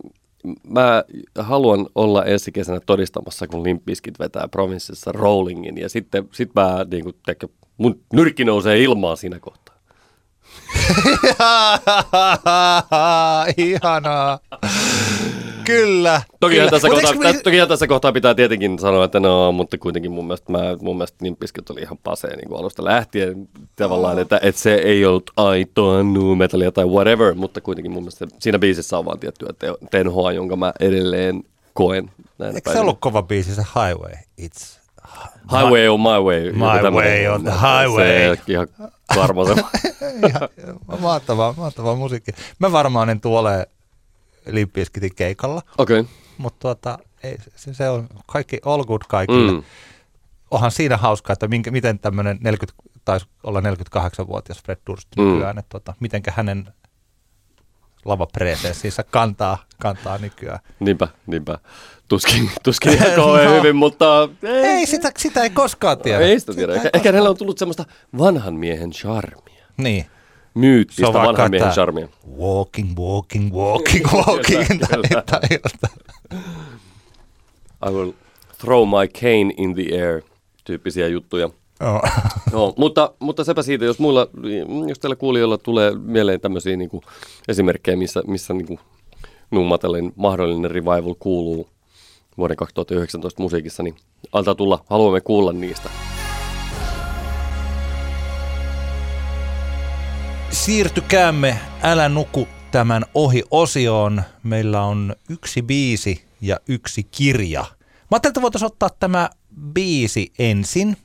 [0.68, 1.04] mä
[1.38, 5.78] haluan olla ensi kesänä todistamassa, kun Limp Bizkit vetää provinssissa rollingin.
[5.78, 9.76] Ja sitten sit mä, niin kuin, tiedätkö, mun nyrkki nousee ilmaan siinä kohtaa.
[13.56, 14.38] Ihanaa.
[15.66, 16.22] Kyllä.
[16.40, 16.70] Tokihan kyllä.
[16.70, 20.52] tässä, kohtaa, me- tokihan tässä kohtaa pitää tietenkin sanoa, että no, mutta kuitenkin mun mielestä,
[20.52, 24.74] mä, mun mielestä Bizkit oli ihan pasee niin kuin alusta lähtien tavallaan, että, että se
[24.74, 29.18] ei ollut aitoa nu metallia tai whatever, mutta kuitenkin mun mielestä siinä biisissä on vaan
[29.18, 31.42] tiettyä te- tenhoa, jonka mä edelleen
[31.72, 32.10] koen.
[32.38, 34.14] näinä Eikö se ollut kova biisi se Highway?
[34.42, 34.86] It's
[35.52, 36.52] Highway on my way.
[36.52, 38.36] My way on the highway.
[38.36, 38.68] Se ihan
[39.16, 39.54] varma se.
[40.28, 40.48] ihan
[41.00, 42.30] mahtavaa, mahtavaa musiikki.
[42.58, 43.66] Mä varmaan en tuole
[44.46, 46.00] Limpiskitin keikalla, Okei.
[46.00, 46.12] Okay.
[46.38, 49.52] mutta tuota, ei, se, se, on kaikki all good kaikille.
[49.52, 49.62] Mm.
[50.50, 55.24] Onhan siinä hauskaa, että minkä, miten tämmöinen 40, taisi olla 48-vuotias Fred Durst Mm.
[55.24, 56.68] nykyään, että tuota, mitenkä hänen
[58.04, 60.58] lavapresenssinsä kantaa, kantaa nykyään.
[60.80, 61.58] Niinpä, niinpä.
[62.08, 63.58] Tuskin, tuskin ihan kauhean No.
[63.58, 66.18] hyvin, mutta Ei, sitä, sitä ei koskaan tiedä.
[66.24, 66.72] Ei sitä tiedä.
[66.72, 67.84] ei Ehkä, ehkä hänellä on tullut semmoista
[68.18, 69.66] vanhan miehen charmia.
[69.76, 70.06] Niin.
[70.56, 72.08] Myyttistä vanhan miehen charmia.
[72.38, 74.66] walking, walking, walking, walking.
[74.68, 75.22] Kyllä, tai, kyllä.
[75.26, 75.40] tai.
[77.88, 78.12] I will
[78.58, 80.22] throw my cane in the air
[80.64, 81.50] tyyppisiä juttuja.
[81.80, 82.02] Joo.
[82.52, 84.28] No, mutta, mutta sepä siitä, jos muilla,
[84.88, 87.02] jos teillä kuulijoilla tulee mieleen tämmöisiä niin kuin,
[87.48, 88.80] esimerkkejä, missä, missä niin kuin,
[89.50, 91.68] Nummatellen mahdollinen revival kuuluu
[92.38, 93.94] vuoden 2019 musiikissa, niin
[94.32, 95.90] antaa tulla, haluamme kuulla niistä.
[100.66, 104.22] Siirtykäämme Älä nuku tämän ohi osioon.
[104.42, 107.60] Meillä on yksi biisi ja yksi kirja.
[107.60, 109.30] Mä ajattelin, että voitaisiin ottaa tämä
[109.72, 110.96] biisi ensin.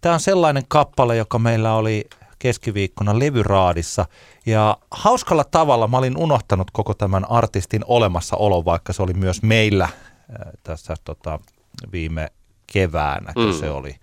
[0.00, 2.04] Tämä on sellainen kappale, joka meillä oli
[2.38, 4.06] keskiviikkona levyraadissa.
[4.46, 9.84] Ja hauskalla tavalla mä olin unohtanut koko tämän artistin olemassaolon, vaikka se oli myös meillä
[9.84, 9.90] äh,
[10.62, 11.40] tässä tota,
[11.92, 12.28] viime
[12.72, 13.52] keväänä, kun Mm.
[13.60, 13.96] se oli.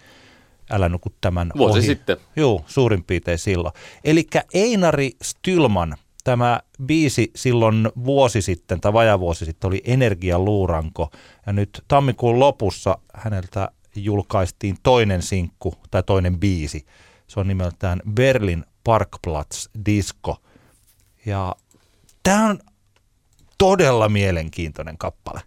[0.70, 1.88] Älä nuku tämän Vuosi ohi.
[1.88, 2.18] sitten.
[2.36, 3.74] Joo, suurin piirtein silloin.
[4.04, 11.10] Eli Einari Stylman, tämä biisi silloin vuosi sitten tai vajaa vuosi sitten oli Energialuuranko.
[11.46, 16.86] Ja nyt tammikuun lopussa häneltä julkaistiin toinen sinkku tai toinen biisi.
[17.28, 20.38] Se on nimeltään Berlin Parkplatz Disco.
[21.26, 21.56] Ja
[22.24, 22.60] tämä on
[23.58, 25.42] todella mielenkiintoinen kappale.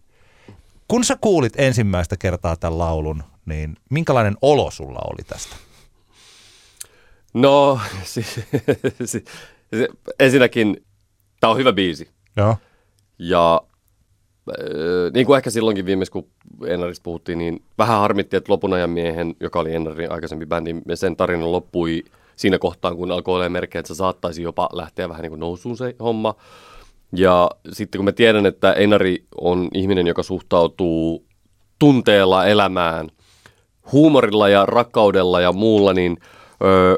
[0.88, 5.56] kun sä kuulit ensimmäistä kertaa tämän laulun, niin minkälainen olo sulla oli tästä?
[7.34, 8.40] No, siis,
[9.04, 9.24] siis,
[10.20, 10.84] ensinnäkin
[11.40, 12.08] tämä on hyvä biisi.
[12.36, 12.56] Joo.
[13.18, 13.60] Ja
[14.50, 16.30] äh, niin kuin ehkä silloinkin viimeis, kun
[16.66, 21.16] Enarista puhuttiin, niin vähän harmitti, että Lopun ajan miehen, joka oli Enarin aikaisempi bändi, sen
[21.16, 22.04] tarina loppui
[22.36, 25.76] siinä kohtaan, kun alkoi olla merkkejä, että se saattaisi jopa lähteä vähän niin kuin nousuun
[25.76, 26.34] se homma.
[27.12, 31.26] Ja sitten kun mä tiedän, että Enari on ihminen, joka suhtautuu
[31.78, 33.08] tunteella elämään,
[33.92, 36.16] huumorilla ja rakkaudella ja muulla, niin
[36.64, 36.96] öö,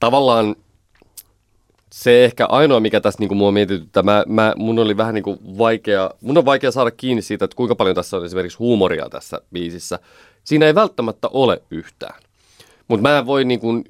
[0.00, 0.56] tavallaan
[1.92, 5.38] se ehkä ainoa, mikä tässä niin mua mietityttää, mä, mä, mun oli vähän niin kuin
[5.58, 9.40] vaikea, mun on vaikea saada kiinni siitä, että kuinka paljon tässä on esimerkiksi huumoria tässä
[9.52, 9.98] biisissä.
[10.44, 12.20] Siinä ei välttämättä ole yhtään.
[12.88, 13.84] Mutta mä en voi niin kuin,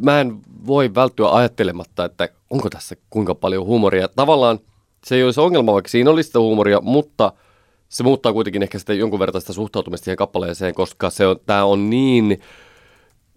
[0.00, 4.08] mä en voi välttyä ajattelematta, että onko tässä kuinka paljon huumoria.
[4.08, 4.58] Tavallaan
[5.06, 7.32] se ei olisi ongelma, vaikka siinä olisi sitä huumoria, mutta
[7.88, 11.64] se muuttaa kuitenkin ehkä sitä jonkun verran sitä suhtautumista siihen kappaleeseen, koska se on, tämä
[11.64, 12.40] on niin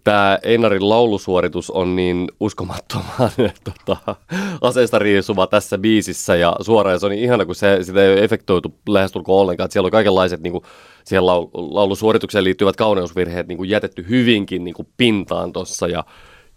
[0.03, 3.31] tämä Einarin laulusuoritus on niin uskomattoman
[3.85, 4.15] tota,
[4.61, 6.93] aseesta riisuva tässä biisissä ja suoraan.
[6.93, 9.65] Ja se on niin ihana, kun se, sitä ei ole efektoitu lähestulkoon ollenkaan.
[9.65, 10.63] Että siellä on kaikenlaiset niin kuin,
[11.03, 16.03] siihen laulusuoritukseen liittyvät kauneusvirheet niin kuin jätetty hyvinkin niin kuin pintaan tuossa ja,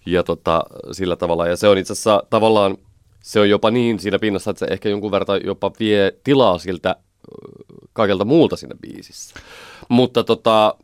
[0.06, 1.48] ja tota, sillä tavalla.
[1.48, 2.76] Ja se on itse asiassa tavallaan,
[3.20, 6.96] se on jopa niin siinä pinnassa, että se ehkä jonkun verran jopa vie tilaa siltä
[7.92, 9.34] kaikelta muulta siinä biisissä.
[9.88, 10.74] Mutta tota,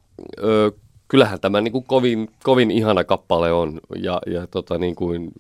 [1.11, 3.81] kyllähän tämä niin kuin kovin, kovin ihana kappale on.
[3.97, 5.31] Ja, ja tota, niin kuin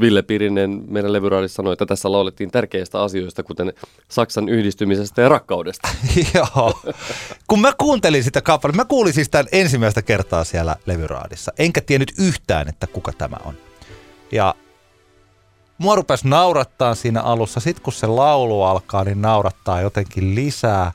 [0.00, 3.72] Ville Pirinen meidän levyraadissa sanoi, että tässä laulettiin tärkeistä asioista, kuten
[4.08, 5.88] Saksan yhdistymisestä ja rakkaudesta.
[6.34, 6.80] Joo.
[7.46, 11.52] Kun mä kuuntelin sitä kappaletta, mä kuulin siis tämän ensimmäistä kertaa siellä levyraadissa.
[11.58, 13.54] Enkä tiennyt yhtään, että kuka tämä on.
[14.32, 14.54] Ja
[15.78, 17.60] mua rupesi naurattaa siinä alussa.
[17.60, 20.92] Sitten kun se laulu alkaa, niin naurattaa jotenkin lisää.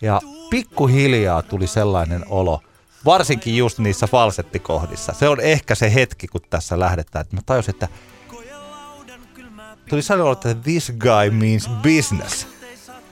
[0.00, 0.20] Ja
[0.50, 2.60] pikkuhiljaa tuli sellainen olo–
[3.04, 5.12] varsinkin just niissä falsettikohdissa.
[5.12, 7.20] Se on ehkä se hetki, kun tässä lähdetään.
[7.20, 7.88] Että mä tajusin, että
[9.88, 12.46] tuli sanoa, että this guy means business.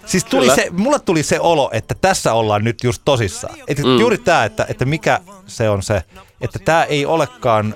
[0.07, 3.55] Siis tuli se, mulle tuli se olo, että tässä ollaan nyt just tosissaan.
[3.69, 3.99] Et mm.
[4.01, 6.03] Juuri tämä, että, että mikä se on se,
[6.41, 7.75] että tämä ei olekaan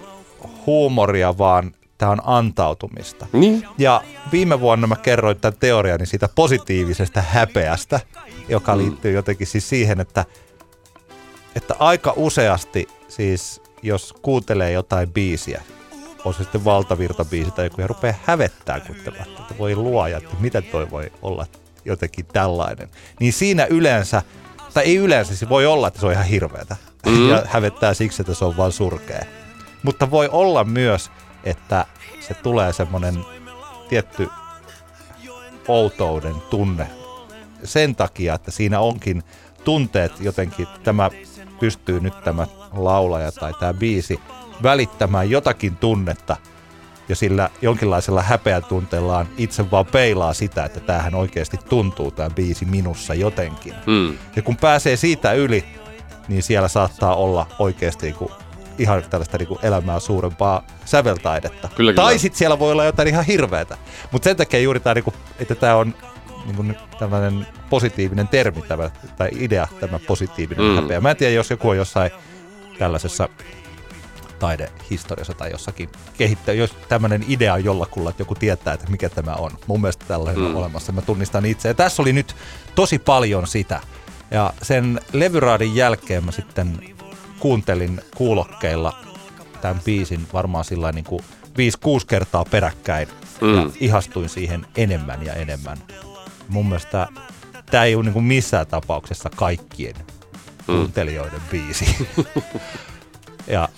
[0.66, 3.26] huumoria, vaan tämä on antautumista.
[3.32, 3.68] Niin.
[3.78, 8.01] Ja viime vuonna mä kerroin tämän teoriani siitä positiivisesta häpeästä,
[8.49, 8.78] joka mm.
[8.78, 10.24] liittyy jotenkin siis siihen, että
[11.57, 15.62] että aika useasti siis, jos kuuntelee jotain biisiä,
[16.24, 20.62] on se sitten valtavirtabiisi tai joku, ja rupeaa hävettää kuuntelemaan, että voi luoja, että miten
[20.62, 21.47] toi voi olla
[21.84, 22.88] jotenkin tällainen.
[23.20, 24.22] Niin siinä yleensä,
[24.74, 26.76] tai ei yleensä, se voi olla, että se on ihan hirveätä.
[27.07, 27.28] Mm.
[27.28, 29.24] Ja hävettää siksi, että se on vaan surkea.
[29.82, 31.11] Mutta voi olla myös,
[31.47, 31.86] että
[32.20, 33.24] se tulee semmoinen
[33.88, 34.28] tietty
[35.68, 36.86] outouden tunne
[37.64, 39.22] sen takia, että siinä onkin
[39.64, 41.11] tunteet jotenkin, tämä
[41.61, 44.20] pystyy nyt tämä laulaja tai tämä biisi
[44.62, 46.36] välittämään jotakin tunnetta
[47.09, 53.14] ja sillä jonkinlaisella häpeätunteellaan itse vaan peilaa sitä, että tämähän oikeasti tuntuu tämä biisi minussa
[53.14, 53.74] jotenkin.
[53.86, 54.18] Mm.
[54.36, 55.64] Ja kun pääsee siitä yli,
[56.28, 58.14] niin siellä saattaa olla oikeasti
[58.79, 61.68] ihan tällaista niin elämää suurempaa säveltaidetta.
[61.68, 61.95] Kyllä, kyllä.
[61.95, 63.77] Tai sitten siellä voi olla jotain ihan hirveätä.
[64.12, 65.95] Mutta sen takia juuri tämä, niin kuin, että tämä on
[66.47, 70.74] niin kuin tällainen positiivinen termi tämä, tai idea, tämä positiivinen mm.
[70.74, 71.01] häpeä.
[71.01, 72.11] Mä en tiedä, jos joku on jossain
[72.79, 73.29] tällaisessa
[74.39, 79.35] taidehistoriassa tai jossakin kehittää, jos tämmöinen idea on jollakulla, että joku tietää, että mikä tämä
[79.35, 79.51] on.
[79.66, 80.51] Mun mielestä tällainen mm.
[80.51, 81.68] on olemassa, mä tunnistan itse.
[81.68, 82.37] Ja tässä oli nyt
[82.74, 83.81] tosi paljon sitä.
[84.31, 86.95] Ja sen levyraadin jälkeen mä sitten
[87.39, 88.97] kuuntelin kuulokkeilla
[89.61, 93.09] tämän biisin varmaan sillä niin kuin 5-6 kertaa peräkkäin
[93.41, 93.57] mm.
[93.57, 95.78] ja ihastuin siihen enemmän ja enemmän
[96.49, 97.09] mun mielestä
[97.70, 100.74] tämä ei ole niin kuin missään tapauksessa kaikkien mm.
[100.74, 102.09] kuuntelijoiden biisi.
[103.47, 103.68] ja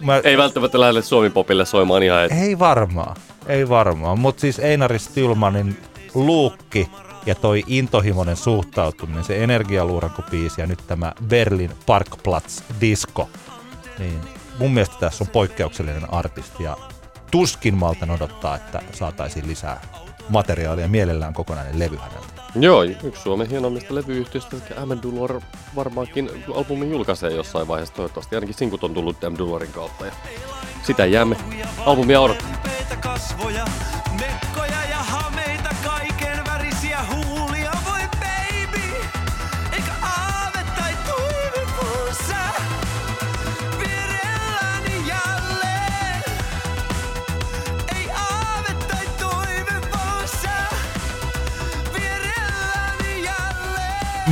[0.00, 2.34] mä, ei välttämättä lähde Suomi Popille soimaan ihan heti.
[2.34, 4.18] Ei varmaan, ei varmaan.
[4.18, 5.80] Mutta siis Einari Stylmanin
[6.14, 6.88] luukki
[7.26, 13.28] ja toi intohimoinen suhtautuminen, se energialuuranko-biisi ja nyt tämä Berlin Parkplatz Disco,
[13.98, 14.20] niin
[14.58, 16.76] mun mielestä tässä on poikkeuksellinen artisti ja
[17.30, 19.80] tuskin maltan odottaa, että saataisiin lisää
[20.28, 22.36] materiaalia, mielellään kokonainen levy häneltä.
[22.54, 25.40] Joo, yksi Suomen hienoimmista levyyhtiöistä, Amendulor
[25.76, 28.34] varmaankin albumin julkaisee jossain vaiheessa toivottavasti.
[28.36, 30.12] Ainakin sinkut on tullut Amedulorin kautta ja
[30.82, 31.36] sitä jäämme
[31.86, 32.60] albumia odottamaan.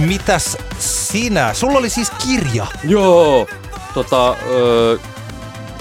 [0.04, 1.54] Mitäs sinä?
[1.54, 2.66] Sulla oli siis kirja.
[2.84, 3.46] Joo,
[3.94, 4.96] tota, öö,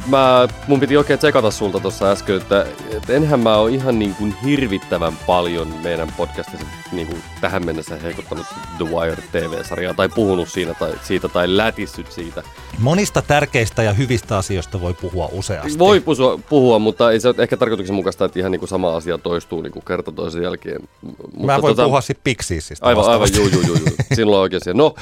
[0.08, 4.16] mä, mun piti oikein tsekata sulta tuossa äsken, että, että enhän mä ole ihan niin
[4.16, 8.46] kuin hirvittävän paljon meidän podcastissa niin kuin tähän mennessä heikottanut
[8.78, 12.44] The Wire TV-sarjaa tai puhunut siinä tai, siitä tai lätissyt siitä.
[12.80, 15.80] Monista tärkeistä ja hyvistä asioista voi puhua useasti.
[15.80, 19.18] Voi puhua, puhua mutta ei se ole ehkä tarkoituksenmukaista, että ihan niin kuin sama asia
[19.18, 20.82] toistuu niin kuin kerta toisen jälkeen.
[21.02, 23.96] Mutta mä voin tota, puhua sitten Pixiesistä Aivan, aivan, juu, juu, juu, juu.
[24.16, 24.96] Sinulla on oikein No,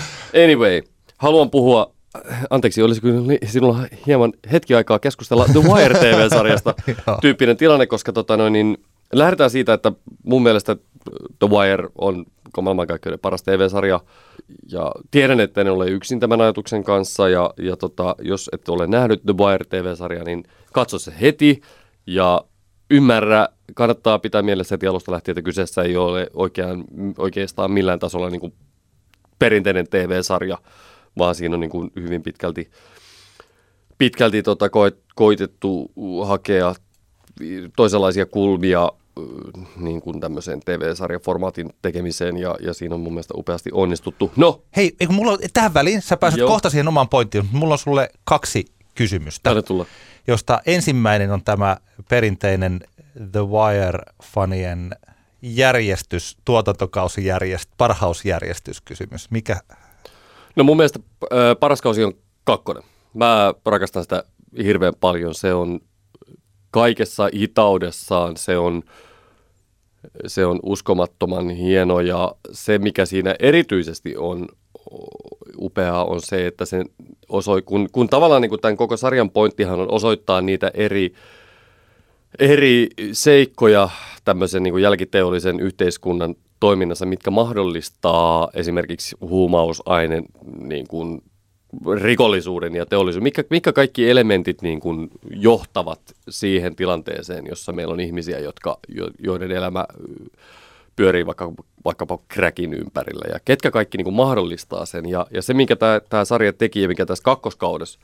[0.43, 0.81] anyway,
[1.17, 1.91] haluan puhua
[2.49, 3.07] anteeksi, olisiko
[3.45, 6.73] sinulla hieman hetki aikaa keskustella The Wire TV-sarjasta
[7.21, 8.77] tyyppinen tilanne, koska tota noin, niin
[9.13, 9.91] lähdetään siitä, että
[10.23, 10.75] mun mielestä
[11.39, 12.25] The Wire on
[12.61, 13.99] maailmankaikkeuden paras TV-sarja.
[14.71, 17.29] Ja tiedän, että en ole yksin tämän ajatuksen kanssa.
[17.29, 20.43] Ja, ja tota, jos et ole nähnyt The Wire TV-sarjaa, niin
[20.73, 21.61] katso se heti.
[22.07, 22.41] Ja
[22.89, 26.83] ymmärrä, kannattaa pitää mielessä heti alusta lähtien, että kyseessä ei ole oikean,
[27.17, 28.53] oikeastaan millään tasolla niin kuin
[29.39, 30.57] perinteinen TV-sarja–
[31.17, 32.71] vaan siinä on niin kuin hyvin pitkälti,
[33.97, 34.69] pitkälti tota
[35.15, 35.91] koitettu
[36.25, 36.75] hakea
[37.75, 38.91] toisenlaisia kulmia
[39.75, 44.31] niin kuin tämmöiseen TV-sarjaformaatin tekemiseen ja, ja siinä on mun mielestä upeasti onnistuttu.
[44.35, 44.61] No!
[44.75, 46.49] Hei, eikö mulla on, tähän väliin, sä pääset Joo.
[46.49, 49.49] kohta siihen omaan pointtiin, mutta mulla on sulle kaksi kysymystä.
[49.49, 49.85] Tänne tulla.
[50.27, 51.77] Josta ensimmäinen on tämä
[52.09, 52.79] perinteinen
[53.31, 55.09] The Wire-fanien
[55.41, 59.31] järjestys, tuotantokausijärjestys, parhausjärjestyskysymys.
[59.31, 59.61] Mikä
[60.55, 62.83] No mun mielestä äh, paras kausi on kakkonen.
[63.13, 64.23] Mä rakastan sitä
[64.63, 65.35] hirveän paljon.
[65.35, 65.79] Se on
[66.71, 68.83] kaikessa hitaudessaan, se on,
[70.27, 74.47] se on uskomattoman hieno ja se mikä siinä erityisesti on
[75.57, 76.83] upeaa on se, että se
[77.29, 81.13] osoi, kun, kun tavallaan niin kuin tämän koko sarjan pointtihan on osoittaa niitä eri,
[82.39, 83.89] eri seikkoja
[84.25, 90.23] tämmöisen niin kuin jälkiteollisen yhteiskunnan toiminnassa, mitkä mahdollistaa esimerkiksi huumausaineen
[90.59, 91.21] niin kuin
[92.01, 95.99] rikollisuuden ja teollisuuden, mitkä, mitkä kaikki elementit niin kuin johtavat
[96.29, 98.79] siihen tilanteeseen, jossa meillä on ihmisiä, jotka,
[99.19, 99.85] joiden elämä
[100.95, 101.53] pyörii vaikka,
[101.85, 105.09] vaikkapa crackin ympärillä ja ketkä kaikki niin kuin mahdollistaa sen.
[105.09, 105.75] Ja, ja se, minkä
[106.09, 107.99] tämä sarja teki ja mikä tässä kakkoskaudessa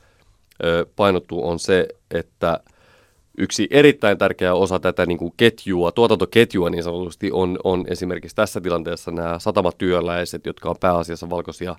[0.96, 2.60] painottuu, on se, että–
[3.38, 8.60] yksi erittäin tärkeä osa tätä niin kuin ketjua, tuotantoketjua niin sanotusti, on, on esimerkiksi tässä
[8.60, 11.76] tilanteessa nämä satamatyöläiset, jotka on pääasiassa valkoisia,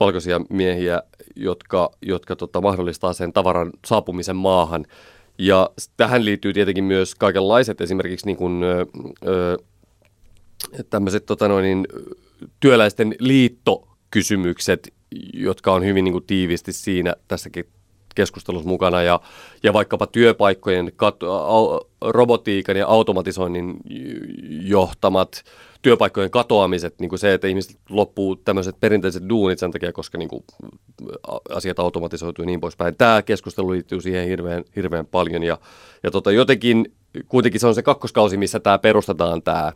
[0.00, 1.02] valkoisia miehiä,
[1.36, 4.86] jotka, jotka tota, mahdollistaa sen tavaran saapumisen maahan.
[5.38, 8.62] Ja tähän liittyy tietenkin myös kaikenlaiset esimerkiksi niin kuin,
[9.26, 9.56] ö,
[10.90, 11.86] tämmöiset tota noin, niin,
[12.60, 14.94] työläisten liittokysymykset,
[15.32, 17.64] jotka on hyvin niin kuin, tiivisti siinä tässäkin
[18.14, 19.20] keskustelussa mukana ja,
[19.62, 23.76] ja vaikkapa työpaikkojen kat- robotiikan ja automatisoinnin
[24.62, 25.44] johtamat
[25.82, 30.28] työpaikkojen katoamiset, niin kuin se, että ihmiset loppuu tämmöiset perinteiset duunit sen takia, koska niin
[30.28, 30.44] kuin,
[31.54, 32.96] asiat automatisoituu ja niin poispäin.
[32.96, 35.58] Tämä keskustelu liittyy siihen hirveän, hirveän paljon ja,
[36.02, 36.92] ja tota, jotenkin
[37.28, 39.72] kuitenkin se on se kakkoskausi, missä tämä perustetaan tämä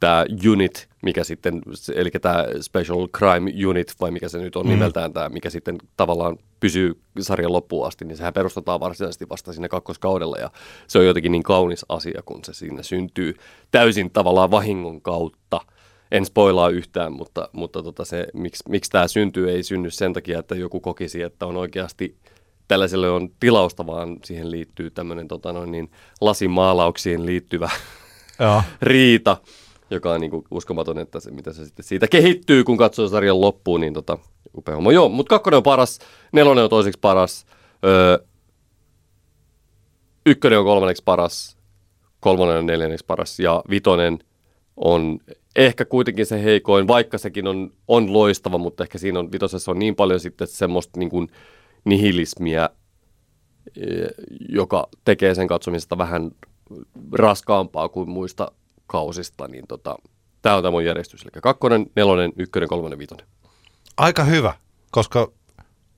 [0.00, 1.62] tämä unit, mikä sitten,
[1.94, 4.70] eli tämä Special Crime Unit, vai mikä se nyt on mm.
[4.70, 9.68] nimeltään tämä, mikä sitten tavallaan pysyy sarjan loppuun asti, niin sehän perustetaan varsinaisesti vasta siinä
[9.68, 10.50] kakkoskaudella, ja
[10.86, 13.34] se on jotenkin niin kaunis asia, kun se siinä syntyy
[13.70, 15.60] täysin tavallaan vahingon kautta.
[16.10, 20.38] En spoilaa yhtään, mutta, mutta tota se, miksi, miksi tämä syntyy, ei synny sen takia,
[20.38, 22.16] että joku kokisi, että on oikeasti
[22.68, 25.90] tällaiselle on tilausta, vaan siihen liittyy tämmöinen tota noin, niin
[26.20, 27.70] lasimaalauksiin liittyvä
[28.82, 29.36] riita
[29.90, 33.80] joka on niinku uskomaton, että se, mitä se sitten siitä kehittyy, kun katsoo sarjan loppuun,
[33.80, 34.18] niin tota,
[34.56, 34.92] upea homma.
[34.92, 35.98] Joo, mutta kakkonen on paras,
[36.32, 37.46] nelonen on toiseksi paras,
[37.84, 38.18] öö,
[40.26, 41.56] ykkönen on kolmanneksi paras,
[42.20, 44.18] kolmonen on neljänneksi paras ja vitonen
[44.76, 45.18] on
[45.56, 49.78] ehkä kuitenkin se heikoin, vaikka sekin on, on loistava, mutta ehkä siinä on, vitosessa on
[49.78, 51.28] niin paljon sitten semmoista niin kuin
[51.84, 52.70] nihilismiä,
[54.48, 56.30] joka tekee sen katsomisesta vähän
[57.12, 58.52] raskaampaa kuin muista
[58.86, 59.96] kausista, niin tota,
[60.42, 61.22] tämä on tämä mun järjestys.
[61.22, 63.26] Eli kakkonen, nelonen, ykkönen, kolmonen, vitonen.
[63.96, 64.54] Aika hyvä,
[64.90, 65.32] koska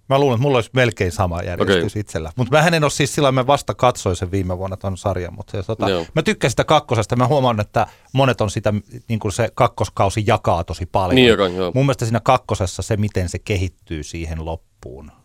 [0.08, 2.00] mä luulen, että mulla olisi melkein sama järjestys okay.
[2.00, 2.32] itsellä.
[2.36, 5.50] Mutta mä en ole siis silloin, mä vasta katsoin sen viime vuonna tuon sarjan, mutta
[5.50, 7.16] se, tota, mä tykkään sitä kakkosesta.
[7.16, 8.74] Mä huomaan, että monet on sitä,
[9.08, 11.14] niin kuin se kakkoskausi jakaa tosi paljon.
[11.14, 11.72] Niin, joka, joo.
[11.74, 14.67] Mun mielestä siinä kakkosessa se, miten se kehittyy siihen loppuun,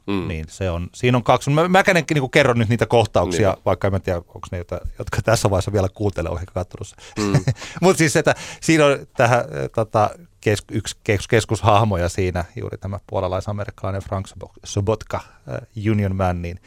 [0.07, 0.27] Mm.
[0.27, 1.49] Niin se on, siinä on kaksi.
[1.49, 1.83] Mä, mä
[2.13, 3.61] niin kerron nyt niitä kohtauksia, niin.
[3.65, 7.43] vaikka en tiedä, onko ne, jotka, jotka tässä vaiheessa vielä kuuntelee, on ehkä katsonut mm.
[7.81, 9.45] Mutta siis, että siinä on tähän,
[9.75, 10.09] tota,
[10.41, 14.27] kes, yksi kes, keskushahmoja siinä, juuri tämä puolalais-amerikkalainen Frank
[14.63, 16.59] Sobotka, uh, Union Man, niin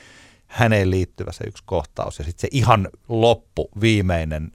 [0.47, 2.18] häneen liittyvä se yksi kohtaus.
[2.18, 4.53] Ja sitten se ihan loppu, viimeinen,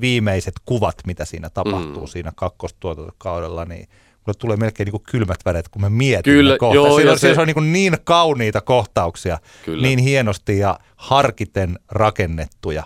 [0.00, 2.08] viimeiset kuvat, mitä siinä tapahtuu mm.
[2.08, 3.88] siinä kakkostuotantokaudella, niin
[4.28, 6.74] mulle tulee melkein niin kuin kylmät väret, kun mä mietin Kyllä, kohta.
[6.74, 7.40] joo, Siinä on, se- se...
[7.40, 9.82] on niin, kuin niin kauniita kohtauksia, Kyllä.
[9.82, 12.82] niin hienosti ja harkiten rakennettuja.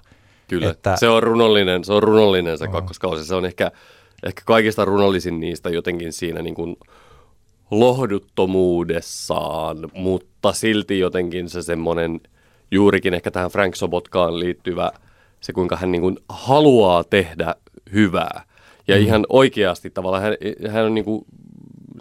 [0.49, 1.01] Kyllä, Että- että...
[1.01, 3.25] se on runollinen, se on runollinen se kakkoskausi.
[3.25, 3.71] Se on ehkä,
[4.23, 6.77] ehkä kaikista runollisin niistä jotenkin siinä niin kuin
[7.71, 12.21] lohduttomuudessaan, mutta silti jotenkin se semmoinen
[12.71, 14.93] juurikin ehkä tähän Frank Sobotkaan liittyvä,
[15.41, 17.55] se kuinka hän niin kuin haluaa tehdä
[17.93, 18.45] hyvää.
[18.89, 19.03] Ja mm.
[19.03, 20.35] ihan oikeasti tavallaan hän,
[20.71, 21.25] hän on niin kuin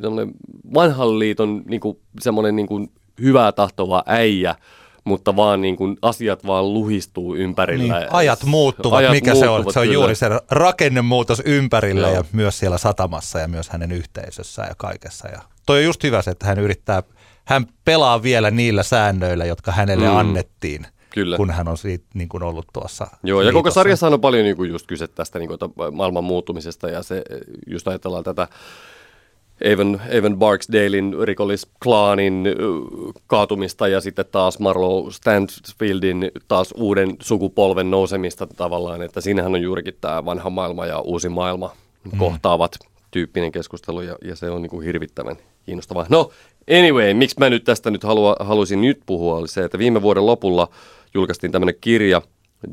[0.01, 0.33] semmoinen
[0.73, 4.55] vanhan liiton niin kuin, semmoinen niin kuin hyvää tahtova äijä,
[5.03, 7.99] mutta vaan niin kuin asiat vaan luhistuu ympärillä.
[7.99, 9.53] Niin, ajat muuttuvat, Ajat mikä se on?
[9.53, 9.93] muuttuvat, Se on kyllä.
[9.93, 12.15] juuri se rakennemuutos ympärillä Joo.
[12.15, 15.27] ja myös siellä satamassa ja myös hänen yhteisössään ja kaikessa.
[15.27, 17.03] Ja toi on just hyvä se, että hän yrittää,
[17.45, 20.15] hän pelaa vielä niillä säännöillä, jotka hänelle Mm.
[20.15, 21.37] annettiin, Kyllä.
[21.37, 23.79] kun hän on siitä, niin kuin ollut tuossa Joo, ja koko liitossa.
[23.79, 25.59] sarjassa on paljon niin kuin just kyse tästä niin kuin,
[25.91, 27.23] maailman muuttumisesta ja se,
[27.67, 28.47] just ajatellaan tätä
[29.61, 32.45] Evan, Evan Barksdalein rikollisklaanin
[33.27, 39.97] kaatumista ja sitten taas Marlow Stanfieldin taas uuden sukupolven nousemista tavallaan, että siinähän on juurikin
[40.01, 41.71] tämä vanha maailma ja uusi maailma
[42.11, 42.19] mm.
[42.19, 42.75] kohtaavat
[43.11, 45.35] tyyppinen keskustelu ja, ja se on niin kuin hirvittävän
[45.65, 46.05] kiinnostavaa.
[46.09, 46.31] No
[46.79, 50.25] anyway, miksi mä nyt tästä nyt halua, halusin nyt puhua oli se, että viime vuoden
[50.25, 50.67] lopulla
[51.13, 52.21] julkaistiin tämmöinen kirja,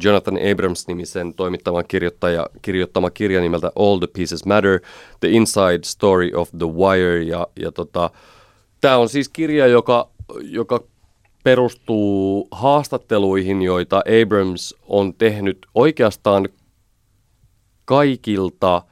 [0.04, 4.80] Jonathan Abrams-nimisen toimittavan kirjoittaja, kirjoittama kirja nimeltä All the Pieces Matter,
[5.20, 7.22] The Inside Story of the Wire.
[7.22, 8.10] Ja, ja tota,
[8.80, 10.08] tämä on siis kirja, joka,
[10.42, 10.80] joka
[11.44, 16.48] perustuu haastatteluihin, joita Abrams on tehnyt oikeastaan
[17.84, 18.82] kaikilta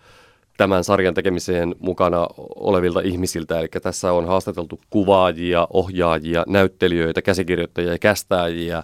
[0.57, 2.27] tämän sarjan tekemiseen mukana
[2.57, 3.61] olevilta ihmisiltä.
[3.61, 8.83] Eli tässä on haastateltu kuvaajia, ohjaajia, näyttelijöitä, käsikirjoittajia ja kästääjiä,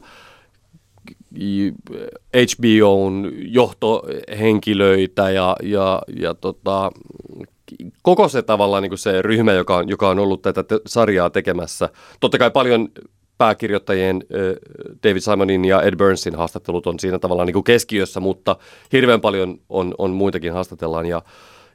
[2.37, 6.93] HBOn johtohenkilöitä ja, ja, ja tota,
[8.03, 11.31] koko se tavallaan niin kuin se ryhmä, joka on, joka on ollut tätä te- sarjaa
[11.31, 11.89] tekemässä.
[12.21, 12.89] Totta kai paljon
[13.39, 14.23] pääkirjoittajien
[15.03, 18.57] David Simonin ja Ed Burnsin haastattelut on siinä tavallaan niin kuin keskiössä, mutta
[18.93, 21.23] hirveän paljon on, on muitakin haastatellaan ja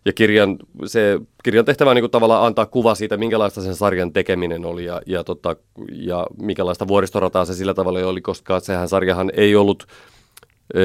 [0.08, 4.66] ja kirjan, se, kirjan tehtävä on niin tavallaan antaa kuva siitä, minkälaista sen sarjan tekeminen
[4.66, 5.56] oli ja, ja, tota,
[5.92, 9.88] ja minkälaista vuoristorataa se sillä tavalla oli, koska sehän sarjahan ei ollut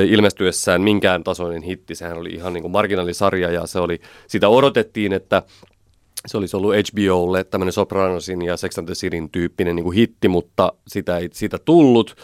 [0.09, 1.95] ilmestyessään minkään tasoinen hitti.
[1.95, 5.43] Sehän oli ihan niin kuin marginaalisarja ja se oli, sitä odotettiin, että
[6.27, 10.29] se olisi ollut HBOlle tämmöinen Sopranosin ja Sex and the Cityn tyyppinen niin kuin hitti,
[10.29, 12.17] mutta sitä ei siitä tullut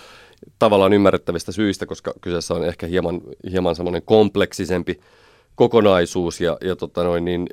[0.59, 3.21] tavallaan ymmärrettävistä syistä, koska kyseessä on ehkä hieman,
[3.51, 5.01] hieman semmoinen kompleksisempi
[5.59, 7.47] kokonaisuus ja, ja tota noin, niin,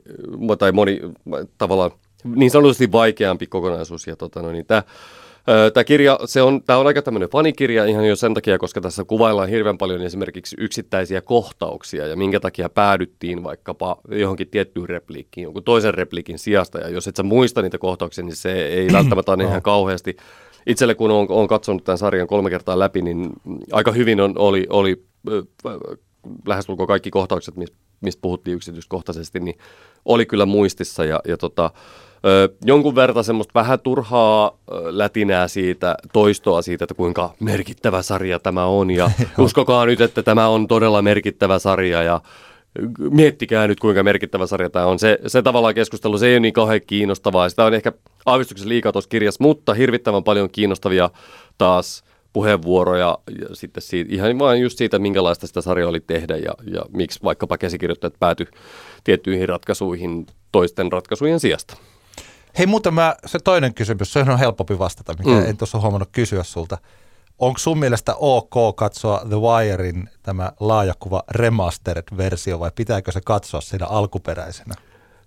[0.59, 1.01] tai moni
[1.57, 1.91] tavallaan
[2.35, 4.07] niin sanotusti vaikeampi kokonaisuus.
[4.07, 4.83] Ja tota noin, niin tämä
[5.73, 9.03] Tämä kirja, se on, tämä on aika tämmöinen fanikirja ihan jo sen takia, koska tässä
[9.03, 15.63] kuvaillaan hirveän paljon esimerkiksi yksittäisiä kohtauksia ja minkä takia päädyttiin vaikkapa johonkin tiettyyn repliikkiin, jonkun
[15.63, 16.79] toisen repliikin sijasta.
[16.79, 20.17] Ja jos et sä muista niitä kohtauksia, niin se ei välttämättä ole ihan kauheasti.
[20.67, 23.29] Itselle kun olen, olen katsonut tämän sarjan kolme kertaa läpi, niin
[23.71, 25.43] aika hyvin on, oli, oli ö,
[26.47, 29.57] lähestulkoon kaikki kohtaukset, mis- mistä puhuttiin yksityiskohtaisesti, niin
[30.05, 31.71] oli kyllä muistissa ja, ja tota,
[32.25, 38.39] ö, jonkun verran semmoista vähän turhaa ö, lätinää siitä, toistoa siitä, että kuinka merkittävä sarja
[38.39, 42.21] tämä on ja uskokaa nyt, että tämä on todella merkittävä sarja ja
[43.11, 44.99] miettikää nyt kuinka merkittävä sarja tämä on.
[44.99, 47.49] Se, se tavallaan keskustelu, se ei ole niin kauhean kiinnostavaa.
[47.49, 47.91] Sitä on ehkä
[48.25, 51.09] aavistuksen liikaa tuossa kirjassa, mutta hirvittävän paljon kiinnostavia
[51.57, 52.03] taas
[52.35, 56.81] puheenvuoroja ja sitten siitä, ihan vain just siitä, minkälaista sitä sarjaa oli tehdä ja, ja
[56.93, 58.47] miksi vaikkapa käsikirjoittajat pääty
[59.03, 61.77] tiettyihin ratkaisuihin toisten ratkaisujen sijasta.
[62.57, 65.49] Hei muuten mä, se toinen kysymys, se on helpompi vastata, mikä Mm.
[65.49, 66.77] en tuossa huomannut kysyä sulta.
[67.39, 73.85] Onko sun mielestä ok katsoa The Wirein tämä laajakuva remastered-versio vai pitääkö se katsoa siinä
[73.85, 74.75] alkuperäisenä?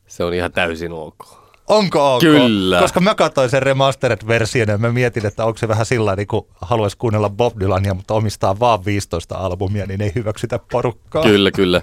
[0.07, 1.48] Se on ihan täysin ok.
[1.69, 2.21] Onko ok?
[2.21, 2.81] Kyllä.
[2.81, 6.47] Koska mä katsoin sen remastered-version ja mä mietin, että onko se vähän sillä niin kuin
[6.61, 11.23] haluaisi kuunnella Bob Dylania, mutta omistaa vaan 15 albumia, niin ei hyväksytä porukkaa.
[11.23, 11.81] Kyllä, kyllä.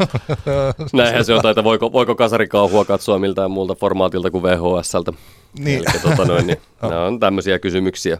[0.93, 5.13] Näinhän se on, että voiko, voiko kasarikauhua katsoa miltään muulta formaatilta kuin VHSltä.
[5.59, 5.77] Niin.
[5.77, 8.17] Eli, tota noin, niin, nämä on tämmöisiä kysymyksiä.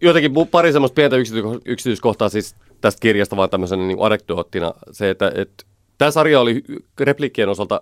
[0.00, 4.74] Jotenkin pari semmoista pientä yksity- yksityiskohtaa siis tästä kirjasta vaan tämmöisenä niin anekdoottina.
[4.92, 5.64] Se, että, että
[5.98, 6.62] tämä sarja oli
[7.00, 7.80] repliikkien osalta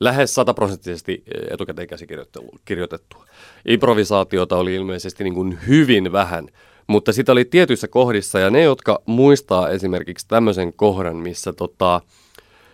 [0.00, 3.26] lähes sataprosenttisesti etukäteen käsikirjoitettua.
[3.68, 6.48] Improvisaatiota oli ilmeisesti niin kuin hyvin vähän,
[6.86, 12.00] mutta sitä oli tietyissä kohdissa, ja ne, jotka muistaa esimerkiksi tämmöisen kohdan, missä tota,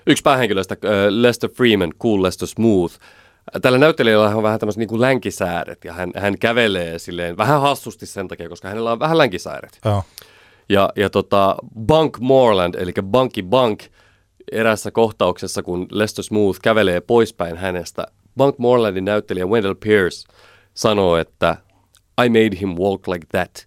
[0.07, 2.95] yksi päähenkilöistä, äh, Lester Freeman, Cool Lester Smooth,
[3.63, 8.07] Tällä näyttelijällä on vähän tämmöiset niin kuin länkisääret, ja hän, hän kävelee silleen vähän hassusti
[8.07, 9.79] sen takia, koska hänellä on vähän länkisääret.
[9.85, 10.03] Joo.
[10.69, 11.57] Ja, ja tota,
[11.87, 13.83] Bunk Moreland, eli Bunky Bunk,
[14.53, 20.29] erässä kohtauksessa, kun Lester Smooth kävelee poispäin hänestä Bank Morelandin näyttelijä Wendell Pierce
[20.75, 21.57] sanoo, että
[22.25, 23.67] I made him walk like that.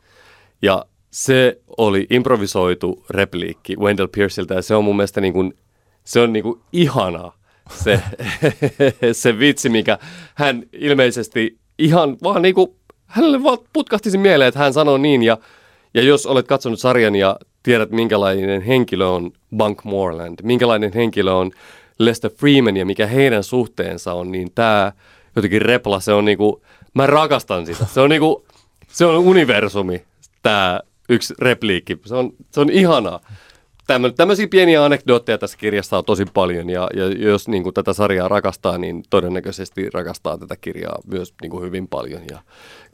[0.62, 5.54] Ja se oli improvisoitu repliikki Wendell Pierceiltä ja se on mun mielestä niin kuin,
[6.04, 7.32] se on niin kuin ihana
[7.72, 8.02] se,
[9.12, 9.98] se vitsi, mikä
[10.36, 15.24] hän ilmeisesti ihan vaan niin kuin, hänelle vaan putkahti se mieleen, että hän sanoo niin
[15.24, 15.38] ja,
[15.96, 21.52] ja jos olet katsonut sarjan ja tiedät minkälainen henkilö on Bank Moreland, minkälainen henkilö on
[22.00, 24.92] Lester Freeman ja mikä heidän suhteensa on, niin tämä
[25.36, 26.62] jotenkin repla, se on niinku,
[26.94, 27.86] mä rakastan sitä.
[27.86, 28.46] Se on niinku,
[28.88, 30.04] se on universumi,
[30.44, 30.80] tämä
[31.10, 31.98] yksi repliikki.
[32.06, 33.20] Se on, se on ihanaa.
[33.88, 37.94] Tämmö, tämmöisiä pieniä anekdootteja tässä kirjassa on tosi paljon ja, ja jos niin kuin, tätä
[37.94, 42.22] sarjaa rakastaa, niin todennäköisesti rakastaa tätä kirjaa myös niin kuin, hyvin paljon.
[42.30, 42.40] Ja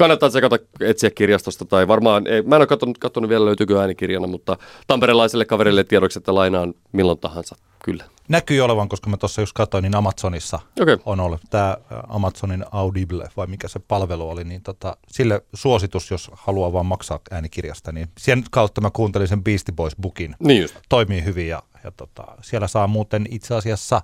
[0.01, 4.27] kannattaa tsekata etsiä kirjastosta tai varmaan, ei, mä en ole katsonut, katsonut vielä löytyykö äänikirjana,
[4.27, 8.03] mutta tamperelaiselle kaverille tiedoksi, että lainaan milloin tahansa, kyllä.
[8.27, 10.97] Näkyy olevan, koska mä tuossa just katsoin, niin Amazonissa okay.
[11.05, 11.77] on ollut tämä
[12.07, 17.19] Amazonin Audible, vai mikä se palvelu oli, niin tota, sille suositus, jos haluaa vaan maksaa
[17.31, 20.35] äänikirjasta, niin sen kautta mä kuuntelin sen Beastie Boys bookin.
[20.39, 20.75] Niin just.
[20.89, 24.01] Toimii hyvin ja, ja tota, siellä saa muuten itse asiassa,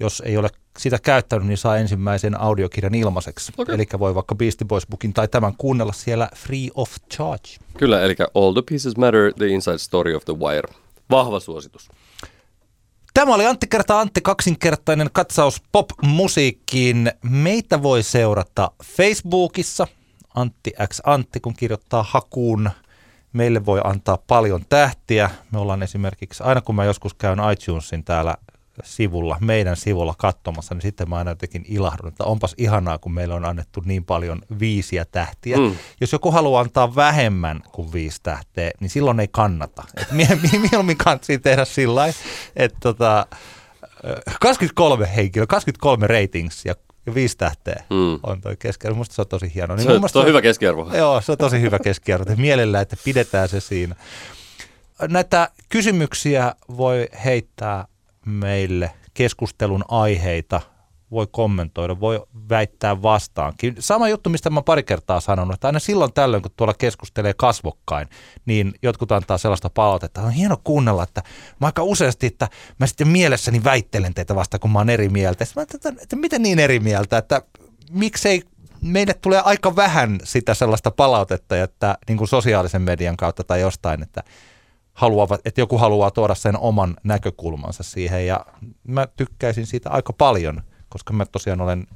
[0.00, 3.52] jos ei ole sitä käyttänyt, niin saa ensimmäisen audiokirjan ilmaiseksi.
[3.58, 3.74] Okay.
[3.74, 7.48] Eli voi vaikka Beastie Boys bookin tai tämän kuunnella siellä free of charge.
[7.78, 10.68] Kyllä, eli All the Pieces Matter, The Inside Story of the Wire.
[11.10, 11.88] Vahva suositus.
[13.14, 17.12] Tämä oli Antti kertaa Antti kaksinkertainen katsaus pop-musiikkiin.
[17.22, 19.86] Meitä voi seurata Facebookissa,
[20.34, 22.70] Antti X Antti, kun kirjoittaa hakuun.
[23.32, 25.30] Meille voi antaa paljon tähtiä.
[25.52, 28.34] Me ollaan esimerkiksi, aina kun mä joskus käyn iTunesin täällä
[28.82, 33.34] sivulla, meidän sivulla katsomassa, niin sitten mä aina jotenkin ilahdun, että onpas ihanaa, kun meillä
[33.34, 35.56] on annettu niin paljon viisiä tähtiä.
[35.56, 35.76] Mm.
[36.00, 39.82] Jos joku haluaa antaa vähemmän kuin viisi tähteä, niin silloin ei kannata.
[40.70, 42.04] mieluummin kannattaa tehdä sillä
[42.56, 43.26] että tota,
[44.40, 46.74] 23 henkilö, 23 ratings ja
[47.06, 48.18] ja viisi tähteä mm.
[48.22, 48.96] on toi keskiarvo.
[48.96, 49.76] Musta se on tosi hieno.
[49.76, 50.90] Niin se, on, se on hyvä keskiarvo.
[50.96, 52.36] Joo, se on tosi hyvä keskiarvo.
[52.36, 53.96] Mielellään, että pidetään se siinä.
[55.08, 57.86] Näitä kysymyksiä voi heittää
[58.26, 60.60] meille keskustelun aiheita,
[61.10, 63.76] voi kommentoida, voi väittää vastaankin.
[63.78, 68.08] Sama juttu, mistä mä pari kertaa sanonut, että aina silloin tällöin, kun tuolla keskustelee kasvokkain,
[68.46, 71.22] niin jotkut antaa sellaista palautetta, että on hieno kuunnella, että
[71.60, 72.48] mä aika useasti, että
[72.80, 75.44] mä sitten mielessäni väittelen teitä vasta, kun mä oon eri mieltä.
[75.56, 77.42] Mä että, että miten niin eri mieltä, että
[77.90, 78.42] miksei
[78.80, 84.02] meille tulee aika vähän sitä sellaista palautetta, että niin kuin sosiaalisen median kautta tai jostain,
[84.02, 84.22] että
[84.94, 88.46] haluavat, että joku haluaa tuoda sen oman näkökulmansa siihen ja
[88.88, 91.86] mä tykkäisin siitä aika paljon, koska mä tosiaan olen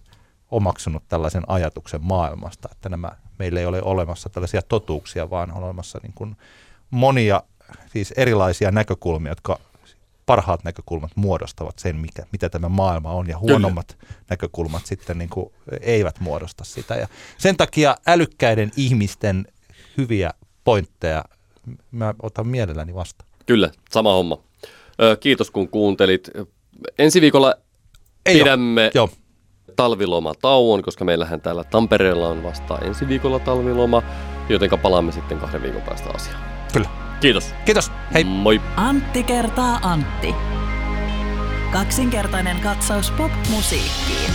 [0.50, 5.98] omaksunut tällaisen ajatuksen maailmasta, että nämä, meillä ei ole olemassa tällaisia totuuksia, vaan on olemassa
[6.02, 6.36] niin kuin
[6.90, 7.42] monia
[7.92, 9.58] siis erilaisia näkökulmia, jotka
[10.26, 14.14] parhaat näkökulmat muodostavat sen, mikä, mitä tämä maailma on, ja huonommat Kyllä.
[14.30, 16.94] näkökulmat sitten niin kuin eivät muodosta sitä.
[16.94, 19.46] Ja sen takia älykkäiden ihmisten
[19.96, 20.30] hyviä
[20.64, 21.24] pointteja
[21.90, 23.30] mä otan mielelläni vastaan.
[23.46, 24.38] Kyllä, sama homma.
[25.02, 26.30] Ö, kiitos kun kuuntelit.
[26.98, 27.54] Ensi viikolla
[28.26, 29.08] Ei pidämme jo.
[29.76, 34.02] talvilomatauon, koska meillähän täällä Tampereella on vasta ensi viikolla talviloma,
[34.48, 36.42] joten palaamme sitten kahden viikon päästä asiaan.
[36.72, 36.88] Kyllä.
[37.20, 37.54] Kiitos.
[37.64, 37.92] Kiitos.
[38.14, 38.24] Hei.
[38.24, 38.60] Moi.
[38.76, 40.34] Antti kertaa Antti.
[41.72, 44.30] Kaksinkertainen katsaus pop-musiikkiin.